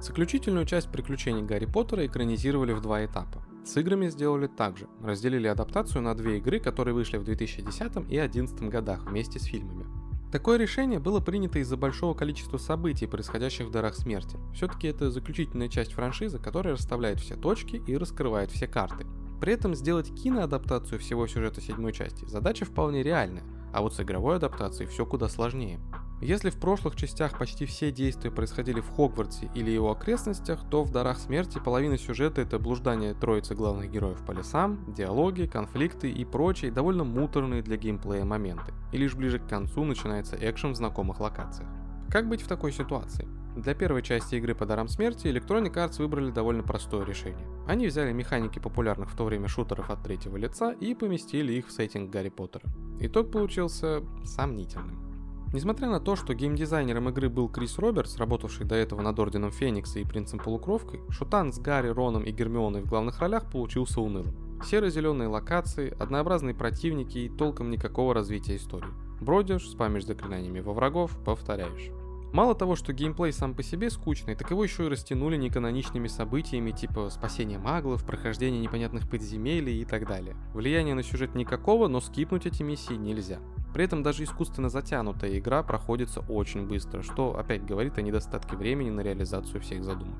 Заключительную 0.00 0.66
часть 0.66 0.88
приключений 0.90 1.42
Гарри 1.42 1.66
Поттера 1.66 2.06
экранизировали 2.06 2.72
в 2.72 2.80
два 2.80 3.04
этапа. 3.04 3.42
С 3.64 3.76
играми 3.76 4.08
сделали 4.08 4.46
так 4.46 4.78
же. 4.78 4.88
Разделили 5.02 5.46
адаптацию 5.46 6.02
на 6.02 6.14
две 6.14 6.38
игры, 6.38 6.60
которые 6.60 6.94
вышли 6.94 7.18
в 7.18 7.24
2010 7.24 7.80
и 7.80 8.18
2011 8.18 8.62
годах 8.68 9.04
вместе 9.04 9.38
с 9.38 9.44
фильмами. 9.44 9.86
Такое 10.32 10.58
решение 10.58 11.00
было 11.00 11.20
принято 11.20 11.58
из-за 11.58 11.76
большого 11.76 12.14
количества 12.14 12.56
событий, 12.56 13.06
происходящих 13.06 13.66
в 13.66 13.70
Дарах 13.72 13.96
Смерти. 13.96 14.38
Все-таки 14.54 14.86
это 14.86 15.10
заключительная 15.10 15.68
часть 15.68 15.92
франшизы, 15.92 16.38
которая 16.38 16.74
расставляет 16.74 17.18
все 17.18 17.34
точки 17.34 17.82
и 17.86 17.96
раскрывает 17.96 18.50
все 18.52 18.68
карты. 18.68 19.06
При 19.40 19.54
этом 19.54 19.74
сделать 19.74 20.14
киноадаптацию 20.14 21.00
всего 21.00 21.26
сюжета 21.26 21.60
седьмой 21.60 21.92
части 21.92 22.26
задача 22.26 22.64
вполне 22.64 23.02
реальная, 23.02 23.42
а 23.72 23.82
вот 23.82 23.94
с 23.94 24.00
игровой 24.00 24.36
адаптацией 24.36 24.88
все 24.88 25.04
куда 25.04 25.28
сложнее. 25.28 25.80
Если 26.20 26.50
в 26.50 26.60
прошлых 26.60 26.96
частях 26.96 27.38
почти 27.38 27.64
все 27.64 27.90
действия 27.90 28.30
происходили 28.30 28.80
в 28.80 28.90
Хогвартсе 28.90 29.50
или 29.54 29.70
его 29.70 29.90
окрестностях, 29.90 30.60
то 30.68 30.84
в 30.84 30.90
Дарах 30.90 31.18
Смерти 31.18 31.58
половина 31.58 31.96
сюжета 31.96 32.42
это 32.42 32.58
блуждание 32.58 33.14
троицы 33.14 33.54
главных 33.54 33.90
героев 33.90 34.22
по 34.26 34.32
лесам, 34.32 34.92
диалоги, 34.92 35.46
конфликты 35.46 36.10
и 36.10 36.26
прочие 36.26 36.70
довольно 36.70 37.04
муторные 37.04 37.62
для 37.62 37.78
геймплея 37.78 38.26
моменты. 38.26 38.74
И 38.92 38.98
лишь 38.98 39.14
ближе 39.14 39.38
к 39.38 39.48
концу 39.48 39.82
начинается 39.84 40.36
экшен 40.38 40.72
в 40.72 40.76
знакомых 40.76 41.20
локациях. 41.20 41.70
Как 42.10 42.28
быть 42.28 42.42
в 42.42 42.48
такой 42.48 42.72
ситуации? 42.72 43.26
Для 43.56 43.74
первой 43.74 44.02
части 44.02 44.34
игры 44.34 44.54
по 44.54 44.66
дарам 44.66 44.88
смерти 44.88 45.26
Electronic 45.26 45.72
Arts 45.72 45.98
выбрали 45.98 46.30
довольно 46.30 46.62
простое 46.62 47.04
решение. 47.04 47.46
Они 47.66 47.86
взяли 47.86 48.12
механики 48.12 48.58
популярных 48.58 49.10
в 49.10 49.16
то 49.16 49.24
время 49.24 49.48
шутеров 49.48 49.90
от 49.90 50.02
третьего 50.02 50.36
лица 50.36 50.72
и 50.72 50.94
поместили 50.94 51.54
их 51.54 51.68
в 51.68 51.72
сеттинг 51.72 52.10
Гарри 52.10 52.28
Поттера. 52.28 52.64
Итог 53.00 53.32
получился 53.32 54.02
сомнительным. 54.24 55.09
Несмотря 55.52 55.88
на 55.88 55.98
то, 55.98 56.14
что 56.14 56.32
геймдизайнером 56.32 57.08
игры 57.08 57.28
был 57.28 57.48
Крис 57.48 57.76
Робертс, 57.78 58.18
работавший 58.18 58.64
до 58.66 58.76
этого 58.76 59.00
над 59.02 59.18
Орденом 59.18 59.50
Феникса 59.50 59.98
и 59.98 60.04
Принцем 60.04 60.38
Полукровкой, 60.38 61.00
шутан 61.10 61.52
с 61.52 61.58
Гарри, 61.58 61.88
Роном 61.88 62.22
и 62.22 62.30
Гермионой 62.30 62.82
в 62.82 62.86
главных 62.86 63.18
ролях 63.18 63.50
получился 63.50 64.00
унылым. 64.00 64.62
Серо-зеленые 64.64 65.28
локации, 65.28 65.92
однообразные 65.98 66.54
противники 66.54 67.18
и 67.18 67.28
толком 67.28 67.70
никакого 67.70 68.14
развития 68.14 68.54
истории. 68.54 68.90
Бродишь, 69.20 69.68
спамишь 69.68 70.06
заклинаниями 70.06 70.60
во 70.60 70.72
врагов, 70.72 71.18
повторяешь. 71.24 71.90
Мало 72.32 72.54
того, 72.54 72.76
что 72.76 72.92
геймплей 72.92 73.32
сам 73.32 73.54
по 73.54 73.64
себе 73.64 73.90
скучный, 73.90 74.36
так 74.36 74.52
его 74.52 74.62
еще 74.62 74.86
и 74.86 74.88
растянули 74.88 75.36
неканоничными 75.36 76.06
событиями 76.06 76.70
типа 76.70 77.10
спасения 77.10 77.58
маглов, 77.58 78.04
прохождения 78.06 78.60
непонятных 78.60 79.10
подземелий 79.10 79.80
и 79.80 79.84
так 79.84 80.06
далее. 80.06 80.36
Влияния 80.54 80.94
на 80.94 81.02
сюжет 81.02 81.34
никакого, 81.34 81.88
но 81.88 82.00
скипнуть 82.00 82.46
эти 82.46 82.62
миссии 82.62 82.94
нельзя. 82.94 83.40
При 83.72 83.84
этом 83.84 84.02
даже 84.02 84.24
искусственно 84.24 84.68
затянутая 84.68 85.38
игра 85.38 85.62
проходится 85.62 86.20
очень 86.28 86.66
быстро, 86.66 87.02
что 87.02 87.38
опять 87.38 87.64
говорит 87.64 87.98
о 87.98 88.02
недостатке 88.02 88.56
времени 88.56 88.90
на 88.90 89.00
реализацию 89.00 89.60
всех 89.60 89.84
задумок. 89.84 90.18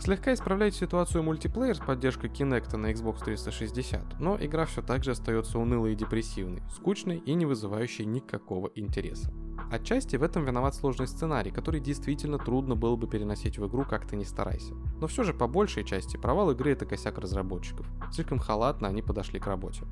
Слегка 0.00 0.32
исправляет 0.32 0.74
ситуацию 0.74 1.22
мультиплеер 1.22 1.76
с 1.76 1.80
поддержкой 1.80 2.30
Kinect 2.30 2.74
на 2.78 2.90
Xbox 2.90 3.22
360, 3.22 4.18
но 4.18 4.38
игра 4.40 4.64
все 4.64 4.80
так 4.80 5.04
же 5.04 5.10
остается 5.10 5.58
унылой 5.58 5.92
и 5.92 5.94
депрессивной, 5.96 6.62
скучной 6.74 7.18
и 7.18 7.34
не 7.34 7.44
вызывающей 7.44 8.06
никакого 8.06 8.70
интереса. 8.74 9.30
Отчасти 9.70 10.16
в 10.16 10.22
этом 10.22 10.46
виноват 10.46 10.74
сложный 10.74 11.06
сценарий, 11.06 11.50
который 11.50 11.80
действительно 11.80 12.38
трудно 12.38 12.76
было 12.76 12.96
бы 12.96 13.08
переносить 13.08 13.58
в 13.58 13.68
игру, 13.68 13.84
как 13.84 14.06
ты 14.06 14.16
ни 14.16 14.24
старайся. 14.24 14.72
Но 15.00 15.06
все 15.06 15.22
же 15.22 15.34
по 15.34 15.46
большей 15.46 15.84
части 15.84 16.16
провал 16.16 16.50
игры 16.50 16.72
это 16.72 16.86
косяк 16.86 17.18
разработчиков. 17.18 17.86
Слишком 18.10 18.38
халатно 18.38 18.88
они 18.88 19.02
подошли 19.02 19.38
к 19.38 19.46
работе. 19.46 19.84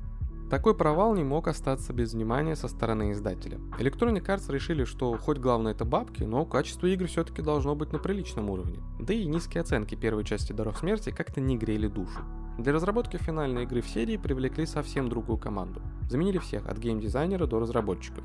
Такой 0.49 0.73
провал 0.73 1.13
не 1.13 1.23
мог 1.23 1.47
остаться 1.47 1.93
без 1.93 2.13
внимания 2.13 2.55
со 2.55 2.67
стороны 2.67 3.11
издателя. 3.11 3.59
Electronic 3.77 4.25
Arts 4.25 4.51
решили, 4.51 4.83
что 4.83 5.15
хоть 5.15 5.37
главное 5.37 5.73
это 5.73 5.85
бабки, 5.85 6.23
но 6.23 6.43
качество 6.43 6.87
игр 6.87 7.05
все-таки 7.05 7.43
должно 7.43 7.75
быть 7.75 7.93
на 7.93 7.99
приличном 7.99 8.49
уровне. 8.49 8.79
Да 8.99 9.13
и 9.13 9.27
низкие 9.27 9.61
оценки 9.61 9.93
первой 9.93 10.23
части 10.23 10.51
Даров 10.51 10.79
Смерти 10.79 11.11
как-то 11.11 11.39
не 11.39 11.55
грели 11.55 11.87
душу. 11.87 12.21
Для 12.57 12.73
разработки 12.73 13.17
финальной 13.17 13.63
игры 13.63 13.81
в 13.81 13.87
серии 13.87 14.17
привлекли 14.17 14.65
совсем 14.65 15.07
другую 15.07 15.37
команду. 15.37 15.83
Заменили 16.09 16.39
всех, 16.39 16.65
от 16.65 16.79
геймдизайнера 16.79 17.45
до 17.45 17.59
разработчиков. 17.59 18.23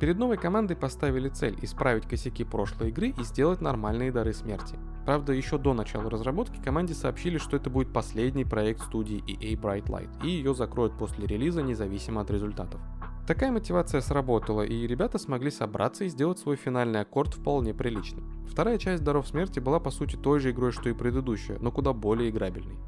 Перед 0.00 0.16
новой 0.16 0.36
командой 0.36 0.76
поставили 0.76 1.28
цель 1.28 1.58
исправить 1.62 2.06
косяки 2.06 2.44
прошлой 2.44 2.90
игры 2.90 3.14
и 3.18 3.22
сделать 3.24 3.60
нормальные 3.60 4.12
дары 4.12 4.32
смерти. 4.32 4.76
Правда, 5.04 5.32
еще 5.32 5.58
до 5.58 5.74
начала 5.74 6.08
разработки 6.08 6.62
команде 6.62 6.94
сообщили, 6.94 7.38
что 7.38 7.56
это 7.56 7.68
будет 7.68 7.92
последний 7.92 8.44
проект 8.44 8.82
студии 8.82 9.24
EA 9.26 9.60
Bright 9.60 9.86
Light, 9.86 10.10
и 10.24 10.28
ее 10.28 10.54
закроют 10.54 10.96
после 10.96 11.26
релиза 11.26 11.62
независимо 11.62 12.20
от 12.20 12.30
результатов. 12.30 12.80
Такая 13.26 13.50
мотивация 13.50 14.00
сработала, 14.00 14.62
и 14.62 14.86
ребята 14.86 15.18
смогли 15.18 15.50
собраться 15.50 16.04
и 16.04 16.08
сделать 16.08 16.38
свой 16.38 16.56
финальный 16.56 17.00
аккорд 17.00 17.34
вполне 17.34 17.74
приличным. 17.74 18.46
Вторая 18.48 18.78
часть 18.78 19.02
Даров 19.02 19.26
Смерти 19.26 19.58
была 19.58 19.80
по 19.80 19.90
сути 19.90 20.16
той 20.16 20.38
же 20.38 20.52
игрой, 20.52 20.72
что 20.72 20.88
и 20.88 20.94
предыдущая, 20.94 21.58
но 21.58 21.72
куда 21.72 21.92
более 21.92 22.30
играбельной. 22.30 22.78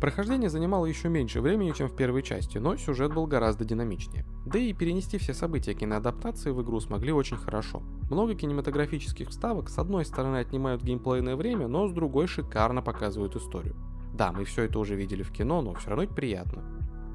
Прохождение 0.00 0.48
занимало 0.48 0.86
еще 0.86 1.10
меньше 1.10 1.42
времени, 1.42 1.72
чем 1.72 1.88
в 1.88 1.94
первой 1.94 2.22
части, 2.22 2.56
но 2.56 2.74
сюжет 2.76 3.12
был 3.12 3.26
гораздо 3.26 3.66
динамичнее. 3.66 4.24
Да 4.46 4.58
и 4.58 4.72
перенести 4.72 5.18
все 5.18 5.34
события 5.34 5.74
киноадаптации 5.74 6.52
в 6.52 6.62
игру 6.62 6.80
смогли 6.80 7.12
очень 7.12 7.36
хорошо. 7.36 7.82
Много 8.10 8.34
кинематографических 8.34 9.28
вставок 9.28 9.68
с 9.68 9.78
одной 9.78 10.06
стороны 10.06 10.38
отнимают 10.38 10.82
геймплейное 10.82 11.36
время, 11.36 11.68
но 11.68 11.86
с 11.86 11.92
другой 11.92 12.28
шикарно 12.28 12.80
показывают 12.80 13.36
историю. 13.36 13.76
Да, 14.14 14.32
мы 14.32 14.44
все 14.44 14.62
это 14.62 14.78
уже 14.78 14.96
видели 14.96 15.22
в 15.22 15.32
кино, 15.32 15.60
но 15.60 15.74
все 15.74 15.90
равно 15.90 16.04
это 16.04 16.14
приятно. 16.14 16.64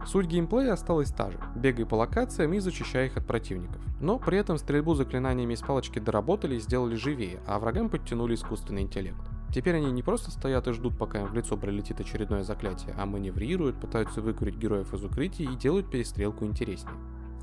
Суть 0.05 0.27
геймплея 0.27 0.73
осталась 0.73 1.11
та 1.11 1.31
же, 1.31 1.39
бегай 1.55 1.87
по 1.87 1.95
локациям 1.95 2.53
и 2.53 2.59
зачищай 2.59 3.07
их 3.07 3.17
от 3.17 3.25
противников. 3.25 3.81
Но 3.99 4.19
при 4.19 4.37
этом 4.37 4.59
стрельбу 4.59 4.93
заклинаниями 4.93 5.55
из 5.55 5.61
палочки 5.61 5.97
доработали 5.97 6.57
и 6.57 6.59
сделали 6.59 6.93
живее, 6.93 7.39
а 7.47 7.57
врагам 7.57 7.89
подтянули 7.89 8.35
искусственный 8.35 8.83
интеллект. 8.83 9.34
Теперь 9.53 9.77
они 9.77 9.91
не 9.91 10.03
просто 10.03 10.31
стоят 10.31 10.67
и 10.67 10.73
ждут, 10.73 10.97
пока 10.97 11.21
им 11.21 11.27
в 11.27 11.33
лицо 11.33 11.55
прилетит 11.57 11.99
очередное 11.99 12.43
заклятие, 12.43 12.93
а 12.97 13.05
маневрируют, 13.05 13.79
пытаются 13.79 14.21
выкурить 14.21 14.57
героев 14.57 14.93
из 14.93 15.03
укрытий 15.03 15.45
и 15.45 15.55
делают 15.55 15.89
перестрелку 15.89 16.45
интереснее. 16.45 16.95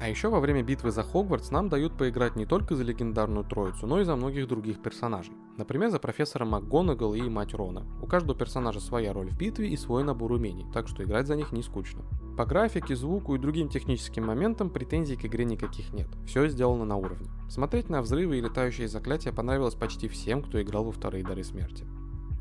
А 0.03 0.09
еще 0.09 0.31
во 0.31 0.41
время 0.41 0.65
битвы 0.65 0.91
за 0.91 1.05
Хогвартс 1.05 1.53
нам 1.53 1.69
дают 1.69 1.97
поиграть 1.97 2.35
не 2.35 2.45
только 2.45 2.75
за 2.75 2.83
легендарную 2.83 3.45
троицу, 3.45 3.87
но 3.87 4.01
и 4.01 4.05
за 4.05 4.17
многих 4.17 4.49
других 4.49 4.83
персонажей. 4.83 5.33
Например, 5.57 5.91
за 5.91 6.01
профессора 6.01 6.45
МакГонагал 6.45 7.15
и 7.15 7.23
мать 7.29 7.55
Рона. 7.55 7.85
У 8.03 8.09
каждого 8.09 8.37
персонажа 8.37 8.81
своя 8.81 9.13
роль 9.13 9.31
в 9.31 9.39
битве 9.39 9.69
и 9.69 9.77
свой 9.77 10.03
набор 10.03 10.33
умений, 10.33 10.67
так 10.75 10.89
что 10.89 11.05
играть 11.05 11.29
за 11.29 11.37
них 11.37 11.53
не 11.53 11.63
скучно. 11.63 12.03
По 12.37 12.45
графике, 12.45 12.97
звуку 12.97 13.37
и 13.37 13.39
другим 13.39 13.69
техническим 13.69 14.27
моментам 14.27 14.71
претензий 14.71 15.15
к 15.15 15.25
игре 15.25 15.45
никаких 15.45 15.93
нет. 15.93 16.09
Все 16.27 16.49
сделано 16.49 16.85
на 16.85 16.97
уровне. 16.97 17.31
Смотреть 17.49 17.89
на 17.89 18.03
взрывы 18.03 18.39
и 18.39 18.41
летающие 18.41 18.89
заклятия 18.89 19.31
понравилось 19.31 19.77
почти 19.77 20.09
всем, 20.09 20.43
кто 20.43 20.61
играл 20.61 20.83
во 20.83 20.91
вторые 20.91 21.23
дары 21.23 21.45
смерти. 21.45 21.87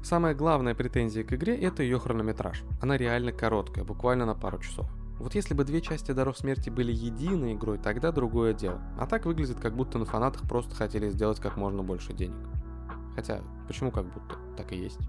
Самая 0.04 0.34
главная 0.34 0.74
претензия 0.74 1.24
к 1.24 1.32
игре 1.34 1.56
это 1.58 1.84
ее 1.84 2.00
хронометраж. 2.00 2.64
Она 2.82 2.98
реально 2.98 3.32
короткая, 3.32 3.86
буквально 3.86 4.26
на 4.26 4.34
пару 4.34 4.58
часов. 4.58 4.90
Вот 5.22 5.36
если 5.36 5.54
бы 5.54 5.64
две 5.64 5.82
части 5.82 6.14
Даров 6.14 6.36
Смерти 6.36 6.72
были 6.72 6.92
единой 6.92 7.54
игрой, 7.54 7.78
тогда 7.78 8.12
другое 8.12 8.54
дело. 8.56 8.82
А 8.98 9.06
так 9.06 9.26
выглядит, 9.26 9.60
как 9.60 9.76
будто 9.76 10.00
на 10.00 10.06
фанатах 10.06 10.42
просто 10.50 10.74
хотели 10.74 11.12
сделать 11.12 11.40
как 11.40 11.58
можно 11.58 11.84
больше 11.84 12.14
денег. 12.14 12.38
Хотя, 13.16 13.42
почему 13.68 13.92
как 13.92 14.06
будто? 14.06 14.36
Так 14.58 14.74
и 14.74 14.78
есть. 14.78 15.00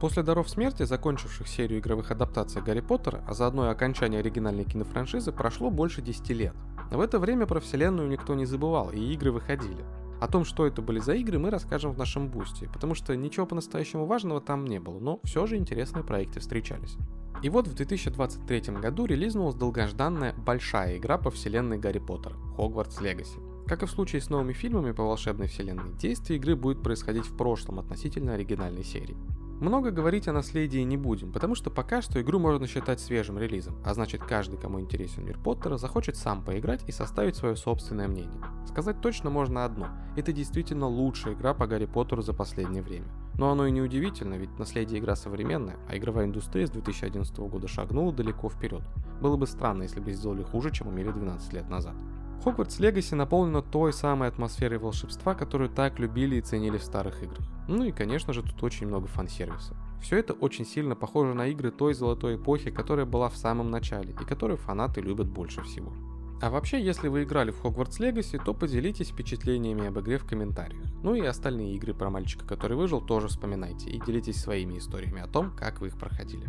После 0.00 0.22
Даров 0.22 0.48
Смерти, 0.48 0.84
закончивших 0.84 1.48
серию 1.48 1.80
игровых 1.80 2.12
адаптаций 2.12 2.62
Гарри 2.62 2.80
Поттера, 2.80 3.24
а 3.26 3.34
заодно 3.34 3.66
и 3.66 3.70
окончания 3.70 4.20
оригинальной 4.20 4.64
кинофраншизы, 4.64 5.32
прошло 5.32 5.70
больше 5.70 6.02
10 6.02 6.30
лет. 6.30 6.54
В 6.92 7.00
это 7.00 7.18
время 7.18 7.46
про 7.46 7.58
вселенную 7.58 8.08
никто 8.08 8.34
не 8.34 8.46
забывал, 8.46 8.90
и 8.90 9.00
игры 9.12 9.32
выходили. 9.32 9.84
О 10.20 10.28
том, 10.28 10.44
что 10.44 10.66
это 10.66 10.82
были 10.82 11.00
за 11.00 11.14
игры, 11.14 11.40
мы 11.40 11.50
расскажем 11.50 11.92
в 11.92 11.98
нашем 11.98 12.28
бусте, 12.28 12.70
потому 12.72 12.94
что 12.94 13.16
ничего 13.16 13.44
по-настоящему 13.44 14.06
важного 14.06 14.40
там 14.40 14.66
не 14.66 14.78
было, 14.78 15.00
но 15.00 15.18
все 15.24 15.46
же 15.46 15.56
интересные 15.56 16.04
проекты 16.04 16.38
встречались. 16.38 16.96
И 17.42 17.48
вот 17.50 17.68
в 17.68 17.74
2023 17.74 18.74
году 18.80 19.04
релизнулась 19.06 19.54
долгожданная 19.54 20.34
большая 20.34 20.96
игра 20.96 21.18
по 21.18 21.30
вселенной 21.30 21.78
Гарри 21.78 21.98
Поттера– 21.98 22.34
Hogwarts 22.56 23.00
Legacy. 23.00 23.66
Как 23.66 23.82
и 23.82 23.86
в 23.86 23.90
случае 23.90 24.22
с 24.22 24.30
новыми 24.30 24.52
фильмами 24.52 24.92
по 24.92 25.02
волшебной 25.02 25.48
вселенной, 25.48 25.92
действие 25.98 26.38
игры 26.38 26.56
будет 26.56 26.82
происходить 26.82 27.26
в 27.26 27.36
прошлом 27.36 27.78
относительно 27.78 28.34
оригинальной 28.34 28.84
серии. 28.84 29.16
Много 29.60 29.90
говорить 29.90 30.28
о 30.28 30.32
наследии 30.32 30.80
не 30.80 30.98
будем, 30.98 31.32
потому 31.32 31.54
что 31.54 31.70
пока 31.70 32.02
что 32.02 32.20
игру 32.20 32.38
можно 32.38 32.66
считать 32.66 33.00
свежим 33.00 33.38
релизом, 33.38 33.76
а 33.84 33.94
значит 33.94 34.22
каждый, 34.22 34.58
кому 34.58 34.80
интересен 34.80 35.24
мир 35.24 35.38
Поттера, 35.38 35.78
захочет 35.78 36.16
сам 36.16 36.44
поиграть 36.44 36.86
и 36.86 36.92
составить 36.92 37.36
свое 37.36 37.56
собственное 37.56 38.06
мнение. 38.06 38.40
Сказать 38.68 39.00
точно 39.00 39.30
можно 39.30 39.64
одно, 39.64 39.88
это 40.14 40.32
действительно 40.32 40.86
лучшая 40.86 41.34
игра 41.34 41.54
по 41.54 41.66
Гарри 41.66 41.86
Поттеру 41.86 42.20
за 42.20 42.34
последнее 42.34 42.82
время. 42.82 43.08
Но 43.38 43.50
оно 43.50 43.66
и 43.66 43.70
не 43.70 43.82
удивительно, 43.82 44.34
ведь 44.34 44.58
наследие 44.58 44.98
игра 44.98 45.14
современная, 45.14 45.76
а 45.88 45.96
игровая 45.96 46.26
индустрия 46.26 46.66
с 46.66 46.70
2011 46.70 47.36
года 47.38 47.68
шагнула 47.68 48.12
далеко 48.12 48.48
вперед. 48.48 48.82
Было 49.20 49.36
бы 49.36 49.46
странно, 49.46 49.82
если 49.82 50.00
бы 50.00 50.12
сделали 50.12 50.42
хуже, 50.42 50.70
чем 50.70 50.88
умели 50.88 51.10
12 51.10 51.52
лет 51.52 51.68
назад. 51.68 51.94
Хогвартс 52.44 52.78
Легаси 52.78 53.14
наполнена 53.14 53.60
той 53.60 53.92
самой 53.92 54.28
атмосферой 54.28 54.78
волшебства, 54.78 55.34
которую 55.34 55.68
так 55.68 55.98
любили 55.98 56.36
и 56.36 56.40
ценили 56.40 56.78
в 56.78 56.82
старых 56.82 57.22
играх. 57.22 57.44
Ну 57.66 57.84
и, 57.84 57.92
конечно 57.92 58.32
же, 58.32 58.42
тут 58.42 58.62
очень 58.62 58.86
много 58.86 59.08
фан-сервиса. 59.08 59.74
Все 60.00 60.18
это 60.18 60.32
очень 60.32 60.64
сильно 60.64 60.94
похоже 60.94 61.34
на 61.34 61.48
игры 61.48 61.70
той 61.70 61.94
золотой 61.94 62.36
эпохи, 62.36 62.70
которая 62.70 63.04
была 63.06 63.28
в 63.28 63.36
самом 63.36 63.70
начале, 63.70 64.12
и 64.12 64.24
которую 64.24 64.58
фанаты 64.58 65.00
любят 65.00 65.26
больше 65.26 65.62
всего. 65.62 65.92
А 66.40 66.50
вообще, 66.50 66.84
если 66.84 67.08
вы 67.08 67.22
играли 67.22 67.50
в 67.50 67.64
Hogwarts 67.64 67.98
Legacy, 67.98 68.42
то 68.42 68.52
поделитесь 68.52 69.08
впечатлениями 69.08 69.86
об 69.86 69.98
игре 69.98 70.18
в 70.18 70.26
комментариях. 70.26 70.82
Ну 71.02 71.14
и 71.14 71.24
остальные 71.24 71.74
игры 71.76 71.94
про 71.94 72.10
мальчика, 72.10 72.46
который 72.46 72.76
выжил, 72.76 73.00
тоже 73.00 73.28
вспоминайте 73.28 73.88
и 73.88 73.98
делитесь 73.98 74.40
своими 74.40 74.78
историями 74.78 75.22
о 75.22 75.28
том, 75.28 75.50
как 75.56 75.80
вы 75.80 75.88
их 75.88 75.98
проходили. 75.98 76.46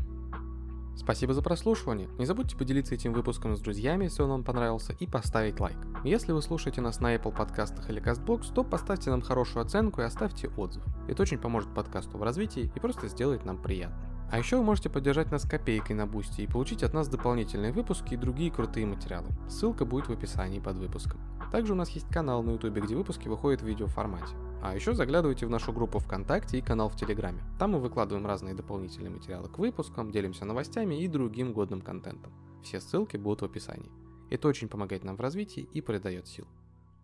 Спасибо 0.98 1.34
за 1.34 1.44
прослушивание. 1.44 2.10
Не 2.18 2.26
забудьте 2.26 2.58
поделиться 2.58 2.96
этим 2.96 3.14
выпуском 3.14 3.56
с 3.56 3.62
друзьями, 3.62 4.06
если 4.06 4.24
он 4.24 4.30
вам 4.30 4.44
понравился, 4.44 4.94
и 5.00 5.06
поставить 5.06 5.60
лайк. 5.60 5.78
Если 6.04 6.32
вы 6.32 6.42
слушаете 6.42 6.82
нас 6.82 7.00
на 7.00 7.16
Apple 7.16 7.36
подкастах 7.36 7.90
или 7.90 8.02
CastBox, 8.02 8.54
то 8.54 8.64
поставьте 8.64 9.12
нам 9.12 9.22
хорошую 9.22 9.64
оценку 9.64 10.02
и 10.02 10.06
оставьте 10.06 10.50
отзыв. 10.58 10.84
Это 11.08 11.22
очень 11.22 11.38
поможет 11.38 11.74
подкасту 11.74 12.18
в 12.18 12.24
развитии 12.24 12.72
и 12.76 12.80
просто 12.80 13.08
сделает 13.08 13.46
нам 13.46 13.62
приятно. 13.62 14.07
А 14.30 14.38
еще 14.38 14.58
вы 14.58 14.64
можете 14.64 14.90
поддержать 14.90 15.32
нас 15.32 15.44
копейкой 15.44 15.96
на 15.96 16.06
Бусти 16.06 16.42
и 16.42 16.48
получить 16.48 16.84
от 16.84 16.94
нас 16.94 17.08
дополнительные 17.08 17.72
выпуски 17.72 18.14
и 18.14 18.18
другие 18.18 18.52
крутые 18.52 18.86
материалы. 18.86 19.30
Ссылка 19.48 19.86
будет 19.86 20.10
в 20.10 20.12
описании 20.12 20.60
под 20.60 20.78
выпуском. 20.78 21.20
Также 21.52 21.72
у 21.74 21.76
нас 21.78 21.90
есть 21.92 22.10
канал 22.10 22.44
на 22.44 22.52
YouTube, 22.52 22.76
где 22.80 22.96
выпуски 22.96 23.30
выходят 23.30 23.62
в 23.62 23.66
видеоформате. 23.66 24.36
А 24.62 24.76
еще 24.76 24.94
заглядывайте 24.94 25.46
в 25.46 25.50
нашу 25.50 25.72
группу 25.72 26.00
ВКонтакте 26.00 26.58
и 26.58 26.62
канал 26.62 26.90
в 26.90 26.98
Телеграме. 26.98 27.42
Там 27.58 27.72
мы 27.72 27.80
выкладываем 27.80 28.28
разные 28.28 28.54
дополнительные 28.54 29.12
материалы 29.12 29.48
к 29.48 29.60
выпускам, 29.60 30.12
делимся 30.12 30.44
новостями 30.44 31.02
и 31.02 31.08
другим 31.08 31.54
годным 31.54 31.82
контентом. 31.82 32.34
Все 32.64 32.82
ссылки 32.82 33.16
будут 33.16 33.44
в 33.44 33.46
описании. 33.46 33.92
Это 34.30 34.50
очень 34.50 34.68
помогает 34.68 35.06
нам 35.06 35.16
в 35.16 35.22
развитии 35.22 35.70
и 35.74 35.80
придает 35.80 36.28
сил. 36.28 36.48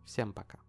Всем 0.03 0.33
пока. 0.33 0.59